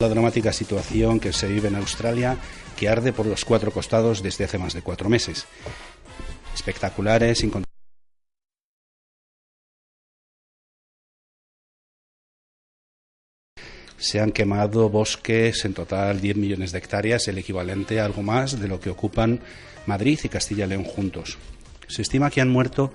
[0.00, 2.38] La dramática situación que se vive en Australia,
[2.74, 5.46] que arde por los cuatro costados desde hace más de cuatro meses.
[6.54, 7.44] Espectaculares,
[13.98, 18.58] Se han quemado bosques, en total 10 millones de hectáreas, el equivalente a algo más
[18.58, 19.40] de lo que ocupan
[19.84, 21.36] Madrid y Castilla y León juntos.
[21.88, 22.94] Se estima que han muerto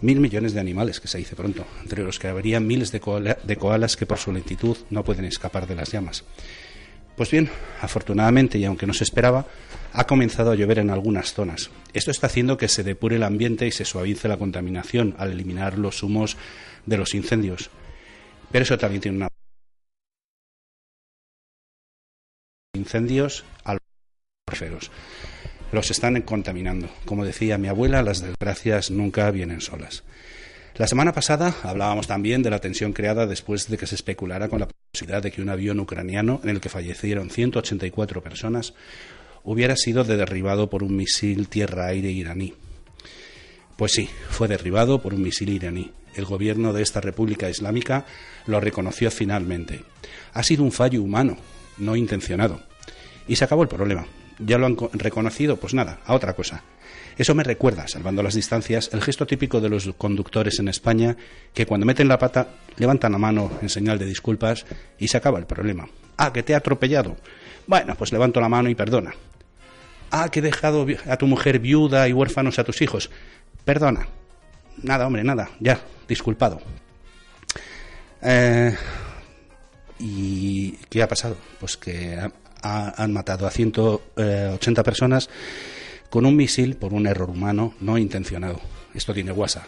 [0.00, 3.96] mil millones de animales, que se dice pronto, entre los que habría miles de, koalas
[3.96, 6.24] que por su lentitud no pueden escapar de las llamas.
[7.16, 7.48] Pues bien,
[7.80, 9.46] afortunadamente, y aunque no se esperaba,
[9.92, 11.70] ha comenzado a llover en algunas zonas.
[11.92, 15.78] Esto está haciendo que se depure el ambiente y se suavice la contaminación al eliminar
[15.78, 16.36] los humos
[16.86, 17.70] de los incendios.
[18.50, 19.28] Pero eso también tiene una
[22.76, 23.44] incendios
[24.48, 24.90] alferos
[25.74, 26.88] los están contaminando.
[27.04, 30.04] Como decía mi abuela, las desgracias nunca vienen solas.
[30.76, 34.60] La semana pasada hablábamos también de la tensión creada después de que se especulara con
[34.60, 38.74] la posibilidad de que un avión ucraniano en el que fallecieron 184 personas
[39.44, 42.54] hubiera sido derribado por un misil tierra-aire iraní.
[43.76, 45.92] Pues sí, fue derribado por un misil iraní.
[46.14, 48.06] El gobierno de esta República Islámica
[48.46, 49.84] lo reconoció finalmente.
[50.32, 51.36] Ha sido un fallo humano,
[51.78, 52.60] no intencionado.
[53.28, 54.06] Y se acabó el problema
[54.38, 56.62] ya lo han reconocido, pues nada, a otra cosa.
[57.16, 61.16] Eso me recuerda, salvando las distancias, el gesto típico de los conductores en España,
[61.52, 64.66] que cuando meten la pata levantan la mano en señal de disculpas
[64.98, 65.88] y se acaba el problema.
[66.16, 67.16] Ah, que te he atropellado.
[67.66, 69.14] Bueno, pues levanto la mano y perdona.
[70.10, 73.10] Ah, que he dejado a tu mujer viuda y huérfanos a tus hijos.
[73.64, 74.08] Perdona.
[74.82, 75.50] Nada, hombre, nada.
[75.60, 76.60] Ya, disculpado.
[78.22, 78.74] Eh,
[80.00, 81.36] ¿Y qué ha pasado?
[81.60, 82.18] Pues que
[82.64, 85.28] han matado a 180 personas
[86.10, 88.60] con un misil por un error humano no intencionado.
[88.94, 89.66] Esto tiene guasa.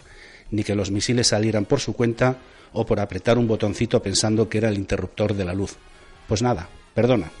[0.49, 2.37] Ni que los misiles salieran por su cuenta
[2.73, 5.75] o por apretar un botoncito pensando que era el interruptor de la luz.
[6.27, 7.31] Pues nada, perdona.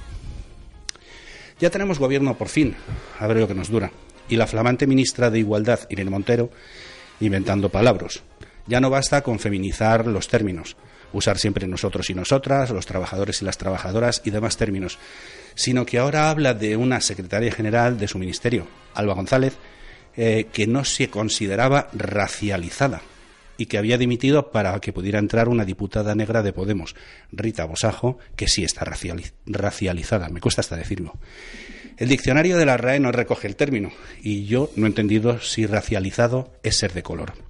[1.59, 2.75] Ya tenemos gobierno por fin,
[3.19, 3.91] a ver lo que nos dura.
[4.29, 6.51] Y la flamante ministra de Igualdad, Irene Montero,
[7.19, 8.21] inventando palabras.
[8.67, 10.75] Ya no basta con feminizar los términos,
[11.13, 14.99] usar siempre nosotros y nosotras, los trabajadores y las trabajadoras y demás términos,
[15.57, 19.57] sino que ahora habla de una secretaria general de su ministerio, Alba González,
[20.15, 23.01] eh, que no se consideraba racializada
[23.57, 26.95] y que había dimitido para que pudiera entrar una diputada negra de Podemos,
[27.31, 31.13] Rita Bosajo, que sí está racializada, me cuesta hasta decirlo.
[31.97, 33.91] El diccionario de la RAE no recoge el término
[34.21, 37.46] y yo no he entendido si racializado es ser de color.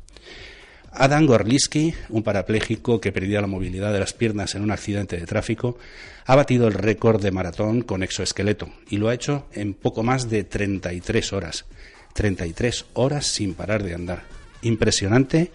[1.00, 5.28] Adam Gorliski, un parapléjico que perdía la movilidad de las piernas en un accidente de
[5.28, 5.78] tráfico,
[6.26, 10.28] ha batido el récord de maratón con exoesqueleto y lo ha hecho en poco más
[10.30, 11.66] de 33 horas.
[12.14, 14.24] 33 horas sin parar de andar.
[14.64, 15.52] Impresionante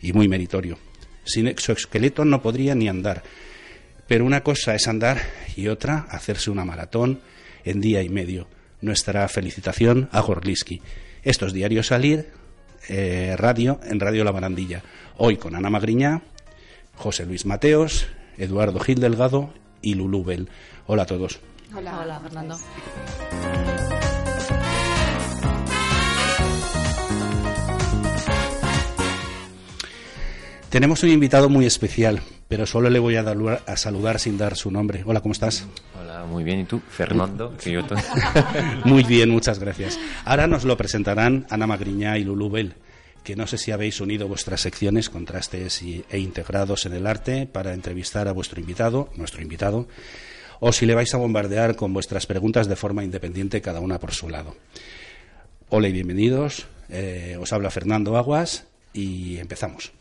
[0.00, 0.78] y muy meritorio.
[1.24, 3.24] Sin exoesqueleto no podría ni andar.
[4.06, 5.20] Pero una cosa es andar
[5.56, 7.20] y otra hacerse una maratón
[7.64, 8.46] en día y medio.
[8.80, 10.82] Nuestra felicitación a Gorliski.
[11.24, 12.43] Estos diarios salir
[12.88, 14.82] eh, radio en Radio La Barandilla.
[15.16, 16.22] Hoy con Ana Magriña,
[16.96, 18.06] José Luis Mateos,
[18.38, 19.50] Eduardo Gil Delgado
[19.82, 20.48] y Lulú Bell.
[20.86, 21.40] Hola a todos.
[21.74, 22.56] Hola, hola Fernando.
[30.74, 34.56] Tenemos un invitado muy especial, pero solo le voy a, dar, a saludar sin dar
[34.56, 35.04] su nombre.
[35.06, 35.68] Hola, ¿cómo estás?
[35.96, 36.58] Hola, muy bien.
[36.58, 37.54] ¿Y tú, Fernando?
[38.84, 40.00] muy bien, muchas gracias.
[40.24, 42.74] Ahora nos lo presentarán Ana Magriñá y Lulú Bell,
[43.22, 47.72] que no sé si habéis unido vuestras secciones, contrastes e integrados en el arte, para
[47.72, 49.86] entrevistar a vuestro invitado, nuestro invitado,
[50.58, 54.12] o si le vais a bombardear con vuestras preguntas de forma independiente, cada una por
[54.12, 54.56] su lado.
[55.68, 56.66] Hola y bienvenidos.
[56.88, 59.92] Eh, os habla Fernando Aguas y empezamos.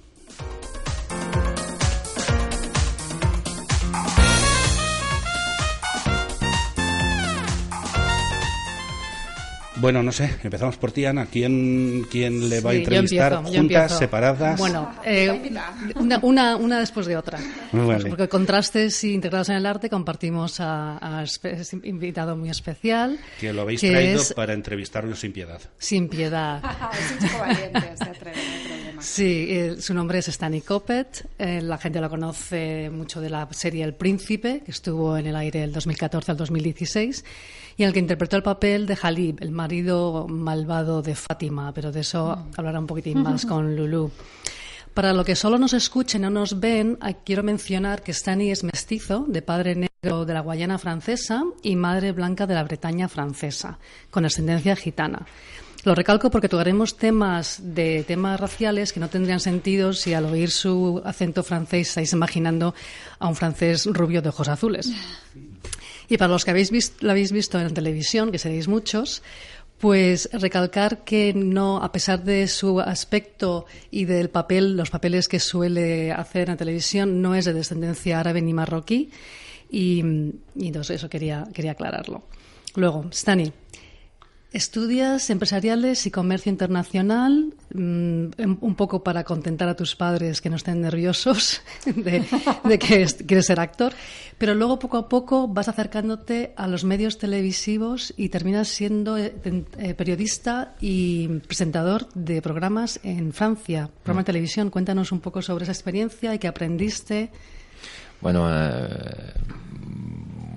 [9.83, 11.25] Bueno, no sé, empezamos por ti, Ana.
[11.25, 13.33] ¿Quién, quién le va a Sí, yo entrevistar?
[13.33, 14.57] empiezo, ¿Juntas, separadas?
[14.57, 15.51] Bueno, eh,
[15.95, 17.37] una, una, una después de otra.
[17.73, 18.05] Vale.
[18.09, 21.25] Porque contrastes y integrados en el arte compartimos a, a
[21.73, 23.19] un invitado muy especial.
[23.41, 25.59] que lo habéis que traído es para entrevistarnos sin piedad.
[25.77, 26.61] Sin Piedad.
[26.93, 28.37] es un chico valiente, se atreve,
[28.95, 29.01] no.
[29.01, 31.27] Sí, eh, su nombre es Stanley Coppet.
[31.37, 35.35] eh, la gente lo conoce mucho de la serie El Príncipe, que estuvo en el
[35.35, 37.25] aire del 2014 al 2016,
[37.77, 41.91] y en el que interpretó el papel de Halib, el marido malvado de Fátima, pero
[41.91, 44.11] de eso hablará un poquitín más con Lulu.
[44.93, 48.63] Para lo que solo nos escuchen o nos ven, ah, quiero mencionar que Stani es
[48.63, 53.79] mestizo, de padre negro de la Guayana francesa y madre blanca de la Bretaña francesa,
[54.11, 55.25] con ascendencia gitana.
[55.83, 60.51] Lo recalco porque tocaremos temas de temas raciales que no tendrían sentido si al oír
[60.51, 62.75] su acento francés estáis imaginando
[63.19, 64.91] a un francés rubio de ojos azules.
[66.13, 69.23] Y para los que habéis vis- lo habéis visto en televisión, que seréis muchos,
[69.79, 75.39] pues recalcar que no, a pesar de su aspecto y del papel, los papeles que
[75.39, 79.09] suele hacer en televisión, no es de descendencia árabe ni marroquí.
[79.71, 80.03] Y,
[80.55, 82.21] y entonces eso quería, quería aclararlo.
[82.75, 83.51] Luego, Stani,
[84.53, 87.79] Estudias empresariales y comercio internacional, mm,
[88.37, 92.23] un un poco para contentar a tus padres que no estén nerviosos de,
[92.63, 93.93] de que es- quieres ser actor,
[94.37, 99.33] pero luego poco a poco vas acercándote a los medios televisivos y terminas siendo eh,
[99.79, 104.69] eh, periodista y presentador de programas en Francia, programa de televisión.
[104.69, 107.31] Cuéntanos un poco sobre esa experiencia y qué aprendiste.
[108.21, 109.33] Bueno, eh,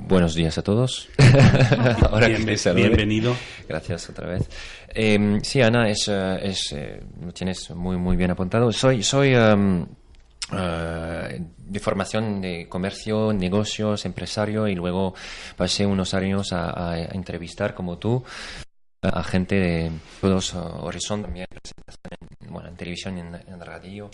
[0.06, 1.08] buenos días a todos.
[2.10, 2.34] Ahora que
[2.74, 3.36] bienvenido.
[3.68, 4.48] Gracias otra vez.
[4.88, 8.72] Eh, sí, Ana, es, eh, es, eh, lo tienes muy, muy bien apuntado.
[8.72, 9.86] Soy, soy em,
[10.52, 15.14] eh, de formación de comercio, negocios, empresario y luego
[15.56, 18.22] pasé unos años a, a- a entrevistar como tú
[19.02, 21.46] a gente de todos uh, horizontes, también
[22.48, 24.10] bueno, en televisión y en, en radio.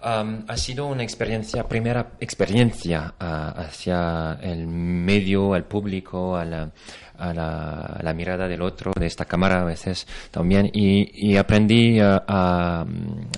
[0.00, 6.70] Um, ha sido una experiencia, primera experiencia ah, hacia el medio, al público, a la,
[7.18, 12.86] a, a mirada del otro, de esta cámara a veces también, y, aprendí, ah, a-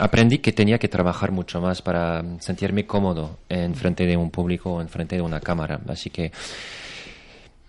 [0.00, 4.74] aprendí que tenía que trabajar mucho más para sentirme cómodo en frente de un público
[4.74, 5.80] o en frente de una cámara.
[5.88, 6.30] Así que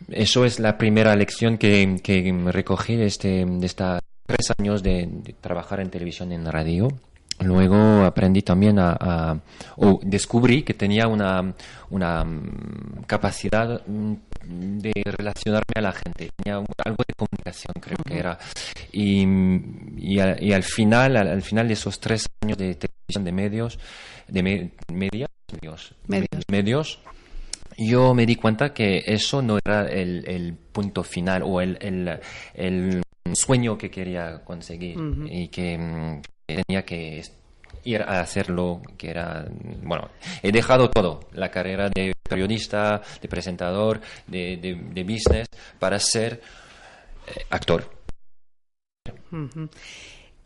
[0.09, 5.07] eso es la primera lección que, que recogí de, este, de estos tres años de,
[5.09, 6.89] de trabajar en televisión y en radio.
[7.41, 9.39] Luego aprendí también a, a-
[9.77, 11.53] o descubrí que tenía una,
[11.89, 14.13] una mm, capacidad mm,
[14.79, 18.37] de relacionarme a la gente, tenía algo de comunicación creo que era.
[18.91, 19.25] Y,
[19.97, 23.31] y, al, y al final, al, al final de esos tres años de televisión de
[23.31, 23.79] medios,
[24.27, 25.27] de me- media-
[25.61, 26.43] medios, Medios.
[26.49, 26.99] medios,
[27.77, 32.19] yo me di cuenta que eso no era el, el punto final o el, el,
[32.53, 33.01] el
[33.33, 35.25] sueño que quería conseguir Ujú.
[35.29, 37.23] y que, mm, que tenía que
[37.83, 40.09] ir a hacerlo, que era, mm, bueno,
[40.43, 45.47] he dejado todo, la carrera de periodista, de presentador, de, de, de business,
[45.79, 46.41] para ser
[47.27, 47.89] eh, actor.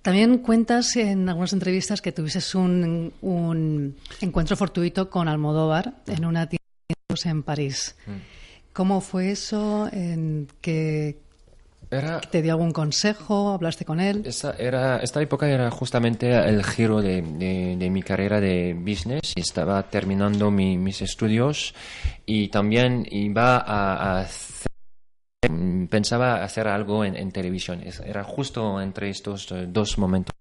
[0.01, 6.47] También cuentas en algunas entrevistas que tuvieses un, un encuentro fortuito con Almodóvar en una
[6.47, 6.65] tienda
[7.23, 7.95] en París.
[8.73, 9.89] ¿Cómo fue eso?
[9.91, 11.17] ¿En que
[11.91, 13.49] Era, ¿Te dio algún consejo?
[13.51, 14.23] ¿Hablaste con él?
[14.25, 19.33] Esta, era, esta época era justamente el giro de, de- de mi carrera de business
[19.35, 21.73] y estaba terminando mi- mis estudios
[22.25, 24.67] y también iba a, a hacer-
[25.89, 27.81] pensaba hacer algo en, en televisión.
[28.03, 30.33] Era justo entre estos eh, dos momentos.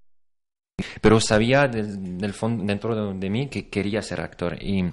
[1.01, 4.61] Pero sabía del, del fondo, dentro de, mí que quería ser actor.
[4.63, 4.85] Y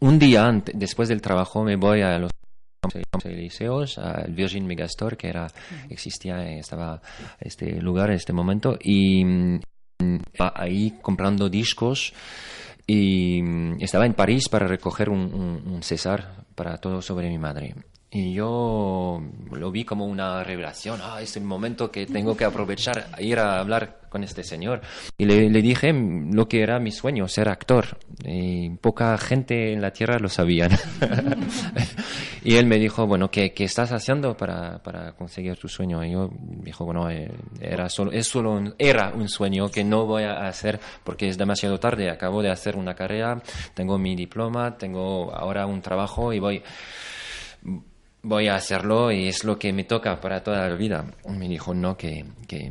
[0.00, 2.32] un día ante- después del trabajo me voy a los
[3.24, 5.46] liceos, al Virgin Megastore, que era,
[5.88, 7.00] existía, estaba
[7.40, 9.60] este lugar en este momento, y mm,
[10.38, 12.12] ahí comprando discos
[12.86, 17.74] y mm, estaba en París para recoger un César para todo sobre mi madre.
[18.14, 21.00] Y yo lo vi como una revelación.
[21.02, 24.82] Ah, es el momento que tengo que aprovechar, ir a hablar con este señor.
[25.16, 27.96] Y le, le dije lo que era mi sueño, ser actor.
[28.22, 30.72] Y poca gente en la tierra lo sabían.
[32.44, 36.04] y él me dijo, bueno, ¿qué, qué estás haciendo para, para conseguir tu sueño?
[36.04, 40.04] Y yo dijo, bueno, eh, era solo, es solo un, era un sueño que no
[40.04, 42.10] voy a hacer porque es demasiado tarde.
[42.10, 43.40] Acabo de hacer una carrera,
[43.72, 46.62] tengo mi diploma, tengo ahora un trabajo y voy
[48.22, 51.04] voy a hacerlo y es lo que me toca para toda la vida.
[51.28, 52.70] Me dijo, no, que, que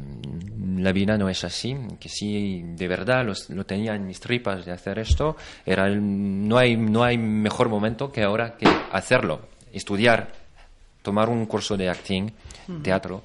[0.78, 4.66] la vida no es así, que si de verdad los- lo tenía en mis tripas
[4.66, 9.42] de hacer esto, era el- no, hay, no hay mejor momento que ahora que hacerlo,
[9.74, 10.32] estudiar
[11.02, 12.30] tomar un curso de acting,
[12.84, 13.24] teatro.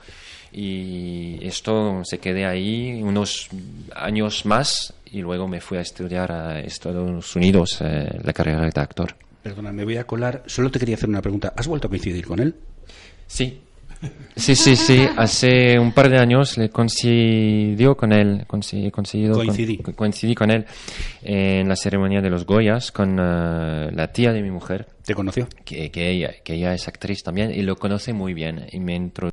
[0.52, 3.48] Y esto se quedé ahí unos
[3.94, 8.80] años más y luego me fui a estudiar a Estados Unidos eh, la carrera de
[8.80, 9.14] actor.
[9.46, 10.42] Perdona, me voy a colar.
[10.46, 11.52] Solo te quería hacer una pregunta.
[11.56, 12.52] ¿Has vuelto a coincidir con él?
[13.28, 13.60] Sí.
[14.34, 15.06] Sí, sí, sí.
[15.16, 18.90] Hace un par de años le coincidió con él, coincidí.
[18.90, 20.66] Con, coincidí con él
[21.22, 25.48] en la ceremonia de los Goyas con eh, la tía de mi mujer, ¿Te conoció?
[25.64, 28.96] que, que ella, que ella es actriz también y lo conoce muy bien y me
[28.96, 29.30] introdujo.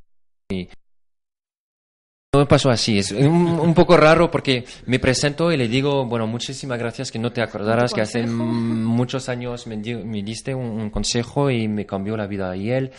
[2.40, 6.26] Me pasó así, es un, un poco raro porque me presento y le digo, bueno,
[6.26, 10.66] muchísimas gracias que no te acordaras que hace muchos años me, di- me diste un,
[10.82, 12.92] un consejo y me cambió la vida y él...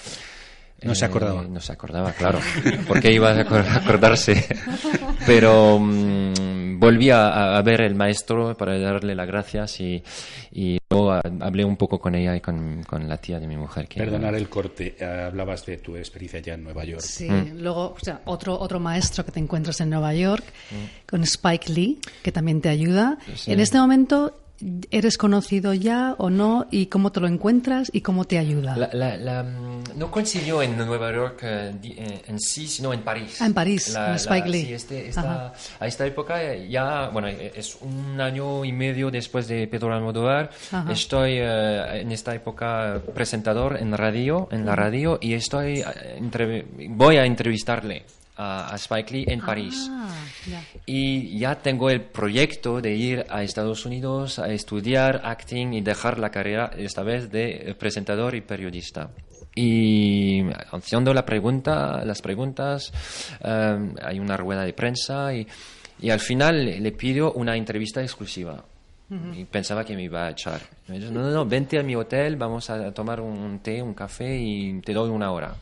[0.82, 1.42] No se acordaba.
[1.44, 2.38] No se acordaba, claro,
[2.86, 4.44] porque iba a acor- acordarse.
[5.26, 10.02] Pero mm, volví a, a ver el maestro para darle las gracias y,
[10.52, 13.88] y luego hablé un poco con ella y con, con la tía de mi mujer.
[13.88, 14.96] Que Perdonar el corte.
[15.04, 17.00] Hablabas de tu experiencia ya en Nueva York.
[17.02, 17.60] Sí, Mm.
[17.62, 21.06] luego, o sea, otro, otro maestro que te encuentras en Nueva York, Mm.
[21.08, 23.18] con Spike Lee, que también te ayuda.
[23.34, 23.52] Sí.
[23.52, 24.32] En este momento,
[24.90, 26.66] ¿eres conocido ya o no?
[26.70, 28.76] ¿Y cómo te lo encuentras y cómo te ayuda?
[28.76, 33.00] La- la- la, mm, no coincidió en Nueva York eh, eh, en sí, sino en
[33.02, 33.40] París.
[33.42, 34.64] Ah, en París, con Spike Lee.
[34.66, 39.48] sí, este- esta- a esta época eh, ya, bueno, es un año y medio después
[39.48, 40.50] de Pedro Almodóvar.
[40.72, 40.90] Ajá.
[40.92, 45.82] Estoy eh, en esta época presentador en radio, en la radio, y estoy
[46.18, 48.04] entrev- voy a entrevistarle
[48.36, 49.88] a, Spike Lee en París.
[49.90, 50.08] Ah,
[50.46, 50.62] ya.
[50.86, 56.18] Y ya tengo el proyecto de ir a Estados Unidos a estudiar acting y dejar
[56.18, 59.10] la carrera, esta vez de presentador y periodista.
[59.54, 62.92] Y haciendo la pregunta, las preguntas,
[63.42, 65.46] eh, hay una rueda de prensa y,
[66.00, 68.64] y al final le pido una entrevista exclusiva.
[69.10, 70.60] Y pensaba que me iba a echar.
[70.88, 73.94] Me dijo, no, no, no, vente a mi hotel, vamos a tomar un, té, un
[73.94, 75.54] café y te doy una hora.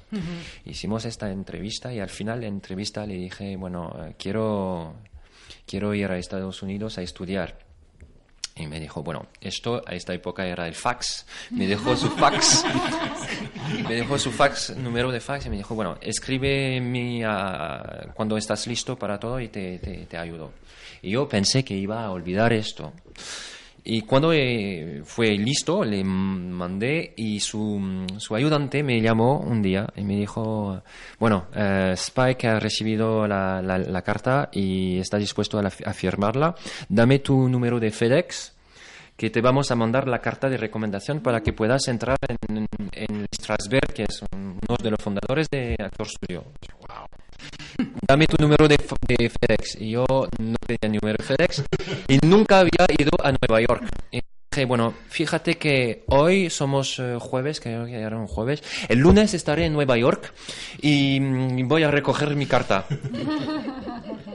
[0.64, 4.94] Hicimos esta entrevista y al final de la entrevista le dije, bueno, eh, quiero,
[5.66, 7.58] quiero ir a Estados Unidos a estudiar.
[8.54, 11.26] Y me dijo, bueno, esto a esta época era el fax.
[11.50, 12.64] Me dejó su fax.
[13.88, 18.36] me dejó su fax, número de fax y me dijo, bueno, escribe mi, ah, cuando
[18.36, 20.52] estás listo para todo y te, te, te ayudo.
[21.02, 22.92] Y yo pensé que iba a olvidar esto.
[23.84, 29.88] Y cuando eh, fue listo, le mandé y su, su ayudante me llamó un día
[29.96, 30.80] y me dijo,
[31.18, 35.92] bueno, eh, Spike ha recibido la, la- la carta y está dispuesto a, la- a
[35.92, 36.54] firmarla.
[36.88, 38.52] Dame tu número de FedEx
[39.16, 42.16] que te vamos a mandar la carta de recomendación para que puedas entrar
[42.48, 46.44] en, en, en Strasberg, que es un- uno de los fundadores de Actor Studio.
[46.78, 47.06] Wow.
[48.06, 49.80] Dame tu número de, de FedEx.
[49.80, 50.04] Y yo
[50.38, 51.64] no tenía número de FedEx
[52.08, 53.84] y nunca había ido a Nueva York.
[54.66, 58.62] Bueno, fíjate que hoy somos eh, jueves, creo que era un jueves.
[58.88, 60.30] El lunes estaré en Nueva York
[60.82, 62.86] y mm, voy a recoger mi carta.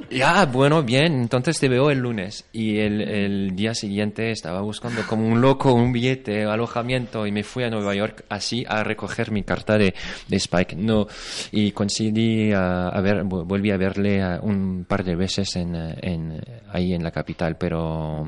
[0.10, 2.46] Ya, bueno, bien, entonces te veo el lunes.
[2.54, 7.44] Y el, el día siguiente estaba buscando como un loco un billete, alojamiento, y me
[7.44, 9.94] fui a Nueva York así a recoger mi carta de,
[10.30, 10.78] de Spike.
[10.78, 11.08] No,
[11.52, 16.42] y coincidí a, a ver, volví a verle a un par de veces en, en,
[16.72, 18.26] ahí en la capital, pero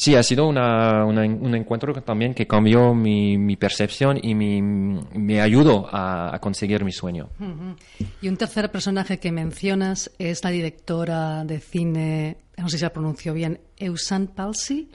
[0.00, 4.62] sí, ha sido una, una- un encuentro también que cambió mi, mi percepción y mi,
[4.62, 7.28] me ayudó a, a conseguir mi sueño.
[8.22, 12.92] Y un tercer personaje que mencionas es la directora de cine, no sé si la
[12.92, 14.88] pronuncio bien, Eusan Palsy,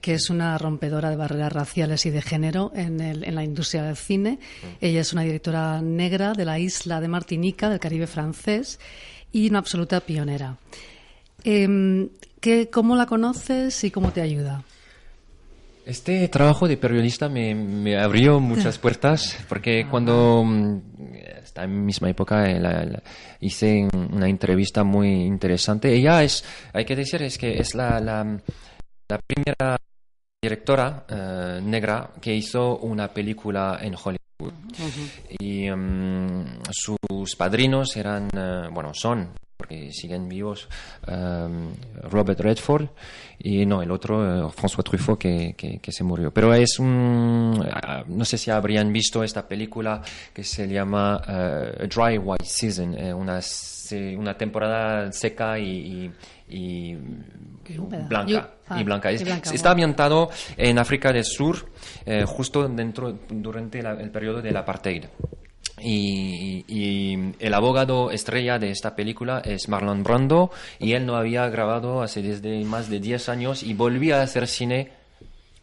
[0.00, 3.82] que es una rompedora de barreras raciales y de género en, el- en la industria
[3.84, 4.38] del cine.
[4.80, 8.78] Ella es una directora negra de la isla de Martinica, del Caribe francés,
[9.32, 10.56] y una absoluta pionera.
[11.44, 12.08] Em,
[12.40, 14.62] ¿qué- ¿Cómo la conoces y cómo te ayuda?
[15.84, 20.80] Este trabajo de periodista me, me abrió muchas puertas porque cuando mm,
[21.44, 23.02] esta misma época eh, la- la-
[23.40, 25.92] hice un- una entrevista muy interesante.
[25.94, 28.24] Ella es, hay que decir, es que es la, la,
[29.08, 29.76] la primera
[30.42, 34.52] directora eh, negra que hizo una película en Hollywood.
[35.38, 40.68] Y mm, sus padrinos eran, eh, bueno, son, porque siguen vivos,
[41.06, 41.48] eh,
[42.10, 42.88] Robert Redford
[43.38, 46.30] y no, el otro, eh, François Truffaut, que, que, que se murió.
[46.32, 47.58] Pero es un,
[48.08, 50.02] no sé si habrían visto esta película
[50.34, 53.40] que se llama A Dry White Season, eh, una,
[54.18, 56.12] una temporada seca y, y-
[56.48, 56.94] y
[58.08, 58.26] blanca.
[58.26, 59.10] Yu- ah, y blanca.
[59.10, 61.66] Es- y blanca, está ambientado en África del Sur,
[62.04, 65.04] eh, justo dentro, durante la- el periodo del apartheid.
[65.82, 71.48] Y, y el abogado estrella de esta película es Marlon Brando y él no había
[71.48, 74.90] grabado hace desde más de 10 años y volvía a hacer cine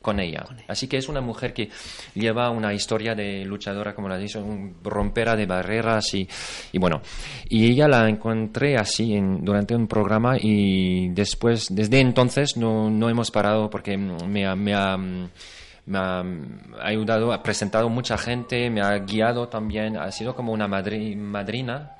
[0.03, 0.45] con ella.
[0.67, 1.69] Así que es una mujer que
[2.13, 4.45] lleva una historia de luchadora, como la dicho,
[4.83, 6.27] rompera de barreras y,
[6.73, 7.01] y bueno.
[7.49, 13.09] Y ella la encontré así en, durante un programa y después, desde entonces no, no
[13.09, 14.97] hemos parado porque me, ha- me ha
[15.85, 16.23] me ha
[16.81, 21.91] ayudado, ha presentado mucha gente, me ha guiado también, ha sido como una madri- madrina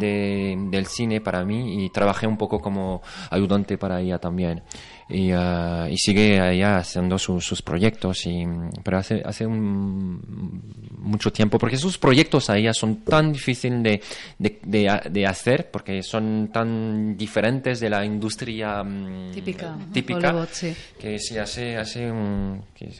[0.00, 4.62] de- del cine para mí y trabajé un poco como ayudante para ella también.
[5.10, 8.44] Y, ah, y sigue allá haciendo sus- sus proyectos, y,
[8.84, 10.62] pero hace, hace un-
[10.98, 14.02] mucho tiempo, porque sus proyectos a ella son tan difíciles de,
[14.38, 20.28] de, de ha- de hacer, porque son tan diferentes de la industria mm, Típica, típica
[20.30, 20.74] Hollywood, sí.
[21.00, 22.92] que sí hace hace un- que-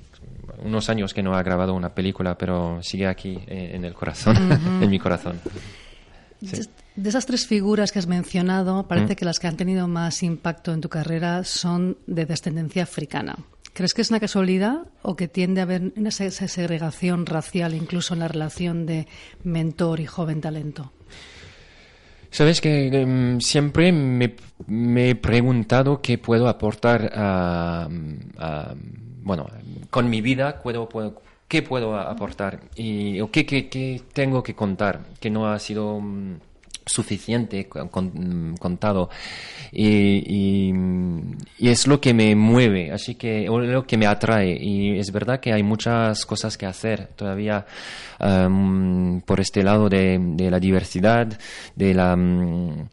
[0.65, 4.35] unos años que no ha grabado una película pero sigue aquí eh, en el corazón
[4.83, 5.39] en mi corazón
[6.41, 6.67] De-
[6.97, 8.87] De esas tres figuras que has mencionado, Mm.
[8.89, 13.37] parece que las que han tenido más impacto en tu carrera son de descendencia africana.
[13.73, 18.21] ¿Crees que es una casualidad o que tiende a haber una segregación racial incluso en
[18.21, 19.07] la relación de
[19.45, 20.91] mentor y joven talento?
[22.31, 24.35] sabes que em, siempre me,
[24.67, 27.89] me he preguntado qué puedo aportar a,
[28.39, 28.75] a-
[29.23, 29.47] bueno
[29.91, 34.55] con mi vida puedo, puedo- qué puedo aportar y o qué, qué- qué tengo que
[34.55, 36.35] contar que no ha sido mm,
[36.87, 39.11] suficiente con- contado
[39.73, 39.89] y,
[40.27, 40.73] y-
[41.59, 44.57] y es lo que me mueve así que o lo que me atrae.
[44.59, 47.67] Y es verdad que hay muchas cosas que hacer todavía
[49.27, 51.29] por este lado de, de la diversidad
[51.77, 52.89] de la mm,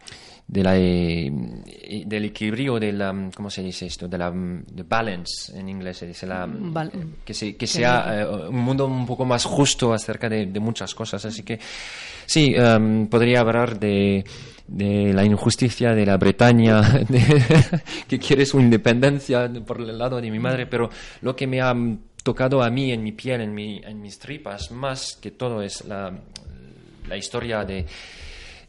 [0.48, 1.32] de la, eh,
[2.06, 6.06] del equilibrio de la cómo se dice esto de la de balance en inglés se
[6.08, 6.92] dice la Val-
[7.25, 10.94] que, se- que sea eh, un mundo un poco más justo acerca de, de muchas
[10.94, 11.25] cosas.
[11.25, 11.60] Así que
[12.28, 14.24] sí, em, podría hablar de,
[14.68, 20.30] de la injusticia de la Bretaña, de- que quiere su independencia por el lado de
[20.30, 21.74] mi madre, pero lo que me ha
[22.24, 25.86] tocado a mí en mi piel, en, mi, en mis tripas, más que todo es
[25.86, 26.12] la,
[27.08, 27.86] la historia de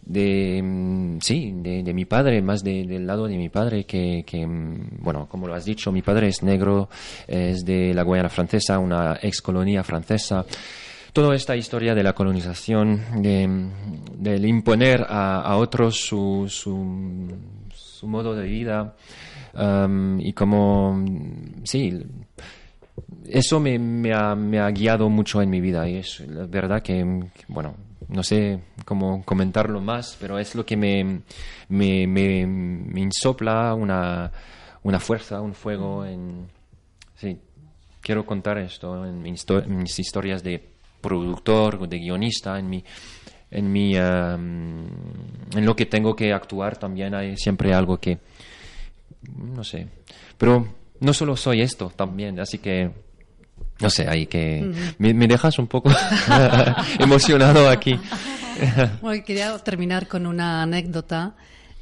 [0.07, 4.25] de mm, sí de, de mi padre más de- del lado de mi padre que,
[4.47, 6.89] mm, bueno como lo has dicho mi padre es negro
[7.27, 10.45] es de la Guayana francesa una ex colonia francesa.
[11.13, 13.71] Toda esta historia de la colonización de, mm,
[14.23, 17.33] del imponer a, a otros su, su,
[17.75, 18.95] su modo de vida
[19.55, 21.03] um, y como
[21.65, 21.99] sí
[23.29, 26.83] eso me, me ha, me ha guiado mucho en mi vida y es la verdad
[26.83, 27.05] que,
[27.49, 27.75] bueno,
[28.09, 31.23] no sé cómo comentarlo más, pero es lo que me,
[31.69, 34.31] me, me, insopla una,
[34.83, 36.47] una fuerza, un fuego en...
[37.15, 37.39] Sí,
[38.01, 40.63] quiero contar esto en, mis historias de
[41.01, 42.85] productor, de guionista, en mi...
[43.49, 44.91] En, mi, en
[45.55, 48.19] lo que tengo que actuar también hay siempre algo que,
[49.37, 49.87] no sé.
[50.37, 50.67] Pero
[51.01, 52.91] no solo soy esto también, así que
[53.81, 55.91] no sé, ahí que me, me dejas un poco
[56.99, 57.99] emocionado aquí.
[59.03, 61.35] Bueno, quería terminar con una anécdota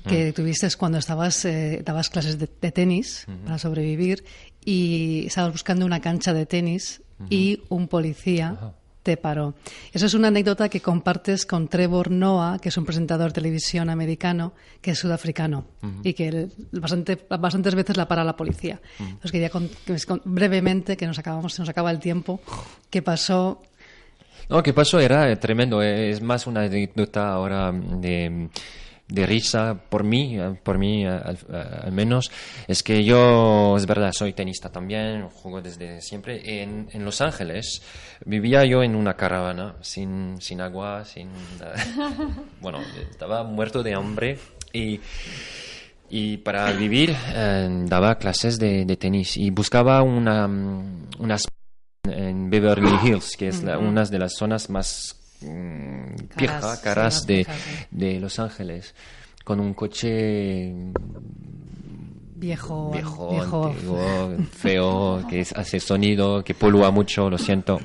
[0.08, 4.24] que tuviste cuando estabas eh, dabas clases de, de tenis para sobrevivir
[4.64, 8.74] y estabas buscando una cancha de tenis y un policía
[9.04, 9.54] te paró.
[9.92, 13.88] Eso es una anécdota que compartes con Trevor Noah, que es un presentador de televisión
[13.90, 15.66] americano que es sudafricano
[16.02, 18.80] y que él bastante, bastantes veces la para la policía.
[18.98, 22.40] Entonces quería con- que me- con- brevemente, que nos acabamos, se nos acaba el tiempo,
[22.90, 23.62] qué pasó
[24.48, 25.00] No, ¿qué pasó?
[25.00, 25.82] Era eh, tremendo.
[25.82, 28.48] eh, Es más una anécdota ahora de,
[29.08, 32.30] de risa por mí, por mí eh, al, eh, al menos.
[32.66, 36.62] Es que yo, es verdad, soy tenista también, juego desde siempre.
[36.62, 37.82] En, en Los Ángeles
[38.24, 41.28] vivía yo en una caravana, sin, sin agua, sin...
[42.60, 42.78] bueno,
[43.10, 44.38] estaba muerto de hambre
[44.72, 45.00] y...
[46.10, 51.48] Y para vivir eh, daba clases de, de tenis y buscaba una, mm, unas
[52.04, 57.46] en Beverly Hills, que es la- una de las zonas más mm, Caras, caras de,
[57.90, 58.94] de Los Ángeles,
[59.44, 60.72] con un coche
[62.34, 67.80] viejo, viejo, viejo antiguo, feo, que hace sonido, que polúa mucho, lo siento.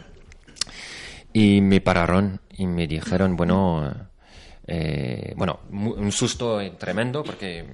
[1.31, 4.09] Y me pararon y me dijeron, bueno,
[4.65, 7.65] eh, bueno, un susto tremendo porque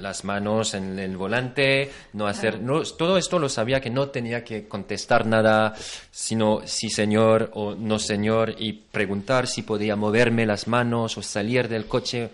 [0.00, 4.44] las manos en el volante, no hacer, no, todo esto lo sabía que no tenía
[4.44, 5.74] que contestar nada,
[6.10, 11.68] sino sí señor o no señor y preguntar si podía moverme las manos o salir
[11.68, 12.30] del coche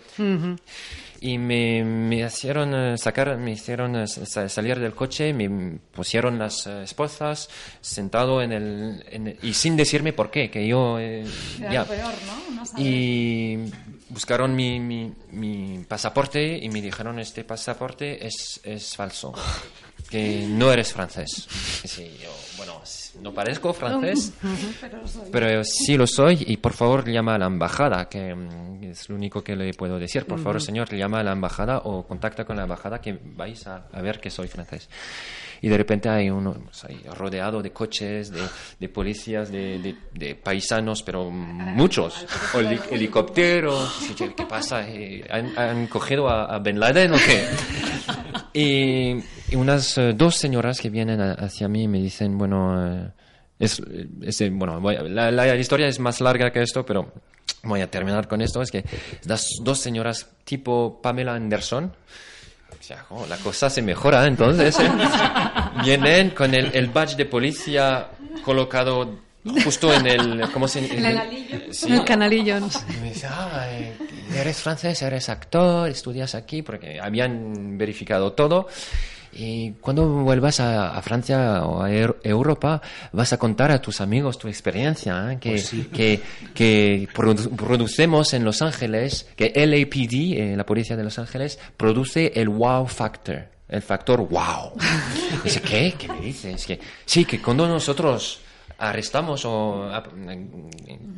[1.21, 6.37] y me, me hicieron eh, sacar, me hicieron eh, sa- salir del coche, me pusieron
[6.39, 7.49] las eh, esposas
[7.81, 11.25] sentado en el, en y sin decirme por qué, que yo eh,
[11.59, 11.85] Era ya.
[11.85, 12.81] peor, ¿no?
[12.81, 13.57] Y
[14.09, 19.33] buscaron mi, mi, mi pasaporte y me dijeron este pasaporte es, es falso,
[20.07, 21.47] que no eres francés.
[21.85, 22.81] Sí, yo, bueno,
[23.21, 24.31] no parezco francés,
[25.31, 29.15] pero sí lo soy y por favor llama a la embajada, que mm, es lo
[29.15, 30.25] único que le puedo decir.
[30.25, 33.87] Por favor, señor, llama a la embajada o contacta con la embajada que vais a,
[33.91, 34.87] a ver que soy francés
[35.59, 36.85] y de repente hay uno pues,
[37.17, 38.43] rodeado de coches, de,
[38.79, 43.91] de policías, de, de, de paisanos, pero muchos, heli- helicópteros.
[44.35, 44.87] ¿Qué pasa?
[44.87, 47.47] Eh, ¿Han, han cogido a, a Ben Laden o qué?
[48.53, 49.13] Y,
[49.49, 53.11] y unas eh, dos señoras que vienen a- hacia mí me dicen, bueno, eh,
[53.59, 53.81] es,
[54.21, 57.11] es, eh, bueno voy a- la, la historia es más larga que esto, pero
[57.63, 58.61] voy a terminar con esto.
[58.61, 58.83] Es que
[59.25, 61.85] las dos señoras tipo Pamela Anderson,
[62.79, 64.77] o sea, oh, la cosa se mejora entonces.
[64.79, 64.89] ¿eh?
[65.83, 68.09] Vienen con el, el badge de policía
[68.43, 69.19] colocado
[69.63, 70.51] justo en el...
[70.51, 71.91] ¿Cómo se en el, sí.
[71.91, 72.57] El canalillo.
[72.57, 73.65] Y me dice, ah,
[74.35, 78.67] eres francés, eres actor, estudias aquí, porque habían verificado todo.
[79.33, 84.01] Y cuando vuelvas a, a Francia o a Eu- Europa, vas a contar a tus
[84.01, 85.37] amigos tu experiencia, ¿eh?
[85.39, 85.59] que,
[85.93, 86.21] que,
[86.53, 92.31] que produ- producemos en Los Ángeles, que LAPD, eh, la policía de Los Ángeles, produce
[92.35, 94.71] el wow factor, el factor wow.
[95.43, 95.93] Dice, ¿qué?
[95.97, 96.65] ¿Qué me dices?
[96.65, 98.39] Que, sí, que cuando nosotros
[98.79, 99.89] arrestamos o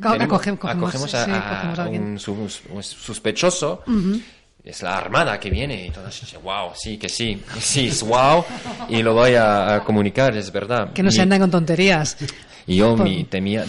[0.00, 1.30] acogemos- cogemos- acogemos a, sí,
[1.98, 3.82] un sus- un sospechoso,
[4.64, 5.86] es la armada que viene.
[5.86, 8.44] Y todos dicen, wow, sí, que sí, sí, es wow.
[8.88, 10.92] Y lo voy a, a comunicar, es verdad.
[10.92, 12.16] Que no se andan con tonterías.
[12.66, 13.64] y yo, Por- mi, temía-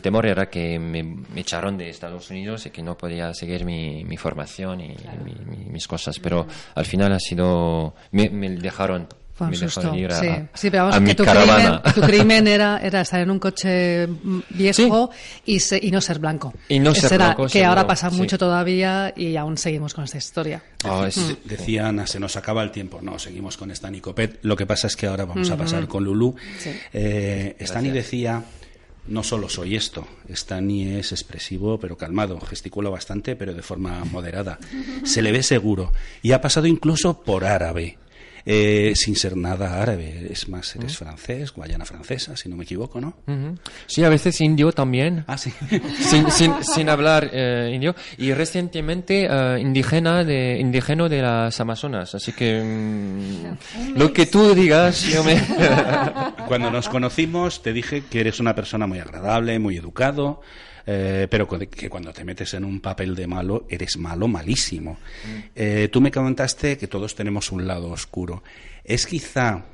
[0.00, 4.04] temor era que me, me echaron de Estados Unidos y que no podía seguir mi,
[4.04, 4.88] mi formación y
[5.24, 6.18] mi- mi- mis cosas.
[6.18, 7.94] Pero al final ha sido.
[8.12, 9.06] Me, me dejaron,
[9.38, 9.94] Fue un me susto.
[9.94, 10.26] ir a, sí.
[10.52, 11.80] sí, pero vamos, a que mi tu caravana.
[11.80, 15.10] crimen, tu crimen era, era estar en un coche mm, viejo
[15.46, 16.52] y, se- y no ser blanco.
[16.68, 18.16] Y no ser blanco, Que seguro, ahora pasa sí.
[18.16, 20.60] mucho todavía y aún seguimos con esta historia.
[20.84, 22.98] Ah, es- De- Decía Ana, se nos acaba el tiempo.
[23.00, 24.40] No, seguimos con Stani Copet.
[24.42, 26.34] Lo que pasa es que ahora vamos a pasar con Lulu.
[26.92, 28.42] Eh, Stani decía,
[29.06, 30.06] no solo soy esto.
[30.28, 32.40] Stani es expresivo, pero calmado.
[32.40, 34.58] Gesticula bastante, pero de forma moderada.
[35.04, 35.92] Se le ve seguro.
[36.22, 37.98] Y ha pasado incluso por árabe.
[38.50, 40.26] Eh, sin ser nada árabe.
[40.30, 43.14] Es más, eres francés, guayana francesa, si no me equivoco, ¿no?
[43.86, 45.22] Sí, a veces indio también.
[45.26, 45.52] Ah, sí.
[46.00, 52.14] sin, sin, sin hablar eh, indio y recientemente eh, indígena de indígeno de las Amazonas
[52.14, 55.38] así que mm, lo que tú digas yo me
[56.48, 60.40] Cuando nos conocimos te dije que eres una persona muy agradable, muy educado,
[60.90, 64.98] eh, pero que cuando te metes en un papel de malo eres malo, malísimo.
[65.54, 68.42] Eh, tú me comentaste que todos tenemos un lado oscuro.
[68.84, 69.66] ¿Es quizá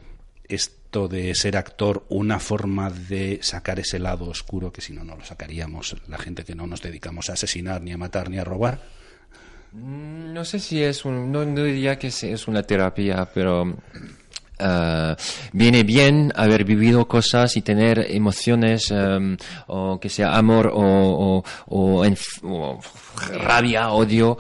[0.49, 5.15] esto de ser actor una forma de sacar ese lado oscuro que si no, no
[5.15, 8.45] lo sacaríamos la gente que no nos dedicamos a asesinar, ni a matar, ni a
[8.45, 8.83] robar?
[9.71, 13.77] Mm, no sé si es un no, no diría que es una terapia pero
[14.59, 15.17] eh,
[15.53, 19.37] viene bien haber vivido cosas y tener emociones em,
[19.67, 22.79] o que sea amor o, o- o enf- o
[23.39, 24.37] rabia odio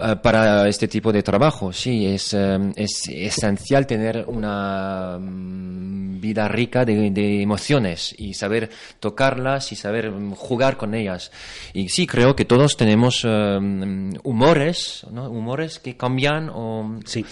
[0.00, 6.48] eh, para este tipo de trabajo sí es em, es esencial tener una mm, vida
[6.48, 11.30] rica de, de emociones y saber tocarlas y saber mm, jugar con ellas
[11.74, 15.28] y sí creo que todos tenemos em, humores ¿no?
[15.30, 17.24] humores que cambian o Sí.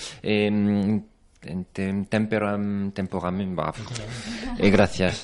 [1.72, 3.72] Tem- tem- temperam- bah,
[4.59, 5.22] eh, gracias.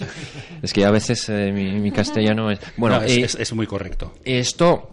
[0.62, 2.60] Es que a veces eh, mi, mi castellano es.
[2.76, 4.12] Bueno, No, es, eh, es- es muy correcto.
[4.24, 4.90] esto,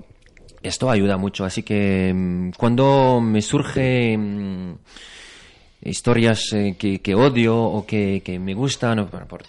[0.64, 1.46] esto ayuda mucho.
[1.46, 4.74] Así que mm, cuando me surge mm,
[5.84, 9.44] historias eh, que, que odio o que, que me gustan, bueno, por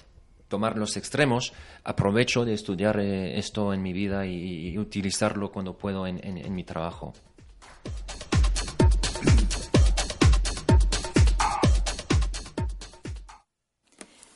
[0.48, 1.52] tomar los extremos,
[1.84, 6.38] aprovecho de estudiar eh, esto en mi vida y, y utilizarlo cuando puedo en- en-
[6.38, 7.14] en mi trabajo.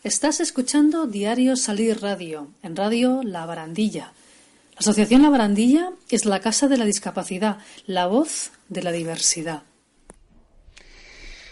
[0.05, 4.13] Estás escuchando Diario Salir Radio, en Radio La Barandilla.
[4.75, 9.63] La Asociación La Barandilla es la casa de la discapacidad, la voz de la diversidad.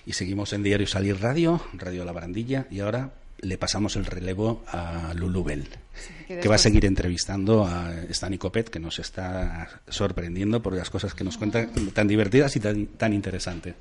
[0.04, 4.62] Y seguimos en Diario Salir Radio, Radio La Barandilla, y ahora le pasamos el relevo
[4.66, 5.44] a Lulu
[6.26, 11.14] Que va a seguir entrevistando a Stani Copet, que nos está sorprendiendo por las cosas
[11.14, 13.74] que nos cuenta tan divertidas y tan, tan interesantes.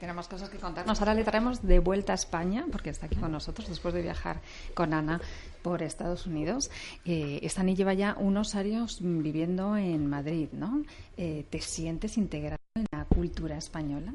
[0.00, 0.98] Tenemos cosas que contarnos.
[0.98, 4.40] Ahora le traemos de vuelta a España, porque está aquí con nosotros después de viajar
[4.74, 5.20] con Ana
[5.62, 6.70] por Estados Unidos.
[7.04, 10.82] Eh, Stani lleva ya unos años viviendo en Madrid, ¿no?
[11.16, 14.12] Eh, ¿Te sientes integrado en la cultura española?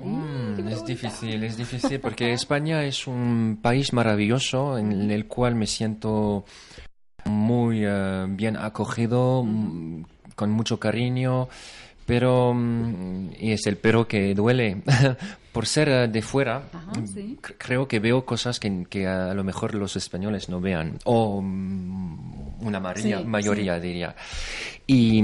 [0.00, 5.66] Mm, es difícil, es difícil porque España es un país maravilloso en el cual me
[5.66, 6.44] siento
[7.26, 11.48] muy eh, bien acogido, mm, con mucho cariño,
[12.06, 14.82] pero mm, y es el pero que duele.
[15.52, 17.38] Por ser eh, de fuera Ajá, sí.
[17.40, 21.36] cr- creo que veo cosas que, que a lo mejor los españoles no vean o
[21.38, 24.16] una mayoría, Sí, mayoría diría.
[24.86, 25.22] Y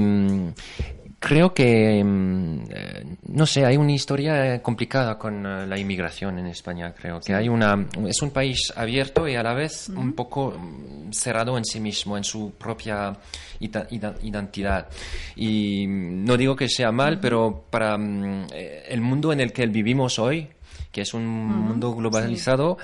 [1.19, 6.47] creo que mm, eh, no sé hay una historia complicada con eh, la inmigración en
[6.47, 10.51] España creo que hay una es un país abierto y a la vez un poco
[10.57, 13.17] mm, cerrado en sí mismo en su propia
[13.59, 14.87] identidad.
[15.35, 17.97] Y mm, no digo que sea mal pero para
[18.53, 20.47] eh, el mundo en el que vivimos hoy
[20.91, 22.77] que es un mundo globalizado,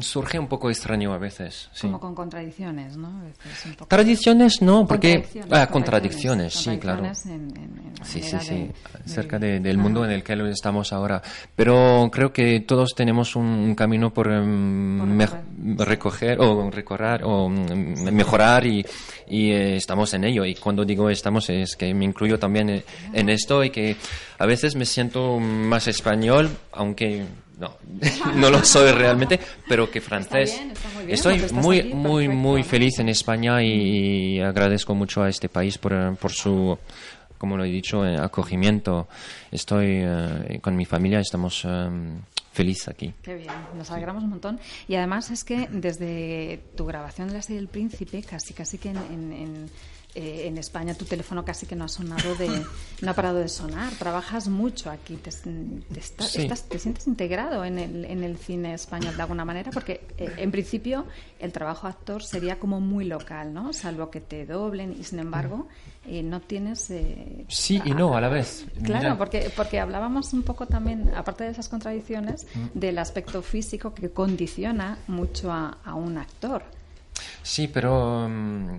[0.00, 1.68] surge un poco extraño a veces.
[1.72, 1.86] sí.
[1.86, 3.08] Como con contradicciones, ¿no?
[3.08, 3.86] A veces un poco.
[3.88, 5.14] Tradiciones no, porque...
[5.14, 7.04] Contradicciones, Ah, contradicciones, sí, claro.
[7.04, 8.72] en- en- Sí, sí, sí, de-
[9.04, 11.20] cerca de- del mundo en el que estamos ahora.
[11.54, 15.88] Pero creo que todos tenemos un, un camino por, em, Por me- recorrer.
[15.88, 18.84] recoger o recorrer o mm, mejorar y,
[19.28, 20.44] y, eh, estamos en ello.
[20.46, 23.96] Y cuando digo estamos es que me incluyo también eh, en esto y que
[24.38, 27.26] a veces me siento más español, aunque
[27.60, 27.76] no,
[28.34, 30.56] no lo soy realmente, pero que francés.
[30.56, 34.94] bien, está muy bien, Estoy muy, aquí, muy, muy feliz en España y, y agradezco
[34.94, 36.78] mucho a este país por, por su,
[37.36, 39.08] como lo he dicho, eh, acogimiento.
[39.50, 41.88] Estoy eh, con mi familia, estamos eh,
[42.52, 43.12] felices aquí.
[43.22, 44.58] Qué bien, nos alegramos un montón.
[44.88, 48.90] Y además es que desde tu grabación de la serie El Príncipe, casi casi que
[48.90, 49.70] en, en, en,
[50.14, 52.48] eh, en España tu teléfono casi que no ha sonado de,
[53.00, 53.92] no ha parado de sonar.
[53.94, 56.42] Trabajas mucho aquí, te, te está- Sí.
[56.42, 60.32] estás- te sientes integrado en el, en el cine español de alguna manera, porque eh,
[60.38, 61.06] en principio
[61.38, 63.72] el trabajo actor sería como muy local, ¿no?
[63.72, 65.68] Salvo que te doblen y sin embargo
[66.06, 66.90] eh, no tienes...
[66.90, 68.66] eh, Sí y no a la vez.
[68.82, 73.94] Claro, Mira, porque, porque hablábamos un poco también, aparte de esas contradicciones, del aspecto físico
[73.94, 76.64] que condiciona mucho a, a un actor.
[77.42, 78.78] Sí, pero mm,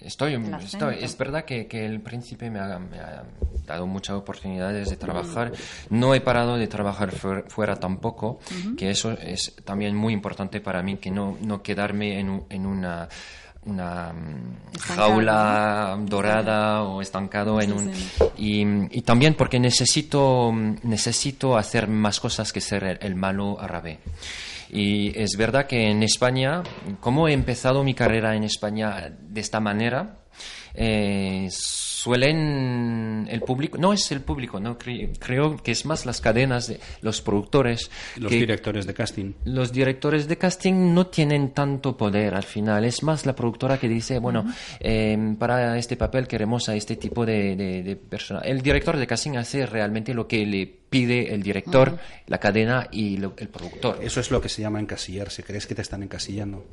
[0.00, 3.24] estoy, estoy- es verdad que, que el príncipe me ha, me ha
[3.66, 5.52] dado muchas oportunidades de trabajar.
[5.90, 8.38] No he parado de trabajar fuer- fuera tampoco,
[8.76, 13.08] que eso es también muy importante para mí, que no, no quedarme en, en una
[13.64, 18.08] una mm, Estancado, jaula dorada o estancado en un sí.
[18.38, 20.52] y, y también porque necesito
[20.84, 23.98] necesito hacer más cosas que ser el, el malo árabe
[24.70, 26.62] y es verdad que en España,
[27.00, 30.24] como he empezado mi carrera en España de esta manera,
[30.74, 31.48] eh,
[32.02, 36.68] suelen el público, no es el público, no cre- creo que es más las cadenas,
[36.68, 39.32] de, los productores, Los que directores de casting.
[39.44, 42.84] los directores de casting no tienen tanto poder al final.
[42.84, 44.44] Es más la productora que dice, bueno,
[44.80, 48.40] eh, para este papel queremos a este tipo de, de, de persona.
[48.40, 53.16] El director de casting hace realmente lo que le pide el director, la cadena y
[53.18, 53.98] lo- el productor.
[54.02, 55.42] Eso es lo que se llama encasillarse.
[55.42, 56.64] ¿Crees que te están encasillando?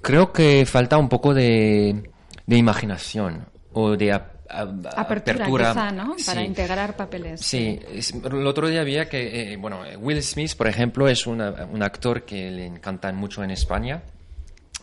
[0.00, 2.10] Creo que falta un poco de,
[2.46, 4.12] de imaginación o de
[4.52, 4.92] Apertura,
[5.36, 5.70] apertura.
[5.72, 6.16] quizá, ¿no?
[6.26, 6.46] Para Sí.
[6.46, 7.40] integrar papeles.
[7.40, 7.80] Sí,
[8.24, 12.24] el otro día había que, eh, bueno, Will Smith, por ejemplo, es una- un actor
[12.24, 14.02] que le encantan mucho en España.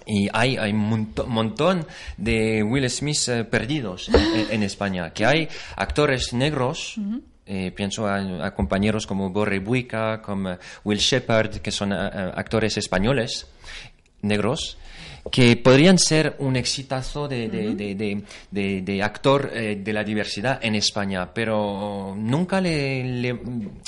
[0.06, 1.86] Y hay, hay un montón
[2.18, 6.96] de Will Smith eh, perdidos en, en España, que hay actores negros,
[7.46, 12.32] eh, pienso a, a compañeros como Borre Buica, como Will Shepard, que son eh, eh,
[12.36, 13.48] actores españoles
[14.24, 14.78] negros,
[15.32, 20.04] que podrían ser un exitazo de, de, de- de- de- de actor eh, de la
[20.04, 23.34] diversidad en España, pero nunca le, le-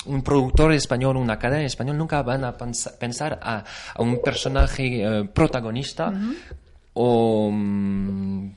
[0.06, 5.02] un productor español, una cadena español, nunca van a pensa- pensar a, a un personaje
[5.02, 6.12] eh, protagonista
[6.94, 8.50] o mm,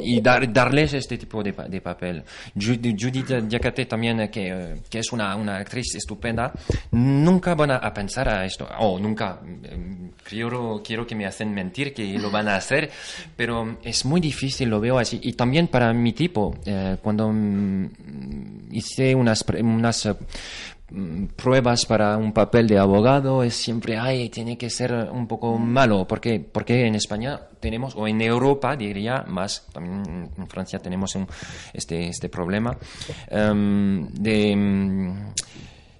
[0.00, 2.22] y dar, darles este tipo de, de papel.
[2.54, 6.52] Jud- Judith Diacate también, eh, que, eh, que es una, una actriz estupenda,
[6.92, 11.92] nunca van a, pensar a esto, o nunca, mm, quiero, quiero que me hacen mentir
[11.92, 12.90] que lo van a hacer,
[13.36, 15.20] pero es muy difícil, lo veo así.
[15.22, 17.86] Y también para mi tipo, eh, cuando mm,
[18.72, 20.10] hice unas, unas mm,
[21.36, 26.06] pruebas para un papel de abogado es siempre ay tiene que ser un poco malo
[26.06, 31.26] porque porque en España tenemos o en Europa diría más también en Francia tenemos un-
[31.72, 32.76] este este problema
[33.30, 35.32] em, de mm,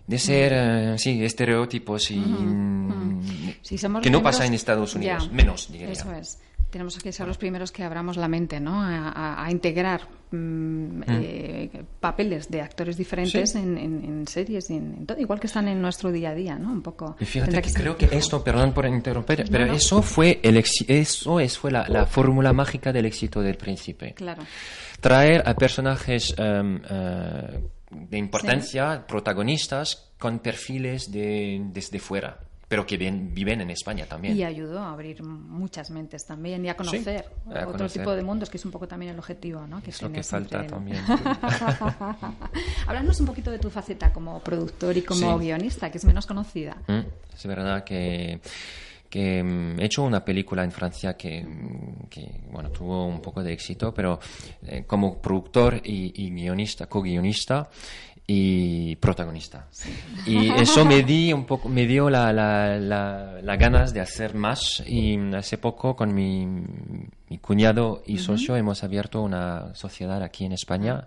[0.07, 3.22] de ser eh, sí estereotipos y mm,
[3.78, 5.90] somos que no pasa en Estados Unidos menos diría.
[5.92, 6.38] Eso es.
[6.72, 8.82] Tenemos que ser los primeros que abramos la mente, ¿no?
[8.82, 13.58] A, a- a integrar mm, eh, papeles de actores diferentes Sí.
[13.58, 16.56] en, en- en series y en, todo, igual que están en nuestro día a día,
[16.58, 16.72] ¿no?
[16.72, 17.14] Un poco.
[17.20, 19.74] Y fíjate que, creo que esto, perdón por interrumpir, pero no.
[19.74, 24.14] eso fue el exi- eso es, fue la, la fórmula mágica del éxito del príncipe.
[24.14, 24.42] Claro.
[25.00, 32.38] Traer a personajes em, eh, de importancia, protagonistas, con perfiles de, desde fuera.
[32.72, 34.35] Pero que viven en España también.
[34.35, 37.26] Y ayudó a abrir muchas mentes también y a conocer
[37.66, 39.82] otro tipo de mundos, que es un poco también el objetivo, ¿no?
[39.82, 41.04] Que es lo que falta también.
[42.87, 46.78] Háblanos un poquito de tu faceta como productor y como guionista, que es menos conocida.
[46.87, 47.00] Mm,
[47.35, 48.40] es verdad que
[49.11, 53.52] que mm, he hecho una película en Francia que, mm, bueno, tuvo un poco de
[53.52, 54.18] éxito, pero
[54.66, 57.68] eh, como productor y, y guionista, co-guionista,
[58.26, 59.66] y protagonista.
[60.26, 64.82] Y eso me di un poco, me dio la, la, la, ganas de hacer más
[64.87, 66.46] y hace poco con mi,
[67.28, 71.04] mi cuñado y socio hemos abierto una sociedad aquí en España,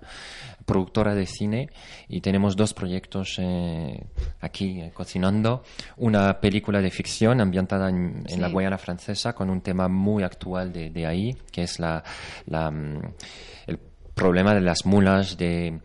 [0.66, 1.70] productora de cine
[2.10, 4.04] y tenemos dos proyectos eh,
[4.42, 5.64] aquí eh, cocinando.
[5.98, 10.90] Una película de ficción ambientada en, la Guayana francesa con un tema muy actual de,
[10.90, 12.04] de ahí, que es la,
[12.48, 13.02] la mm,
[14.16, 15.80] problema de las mulas de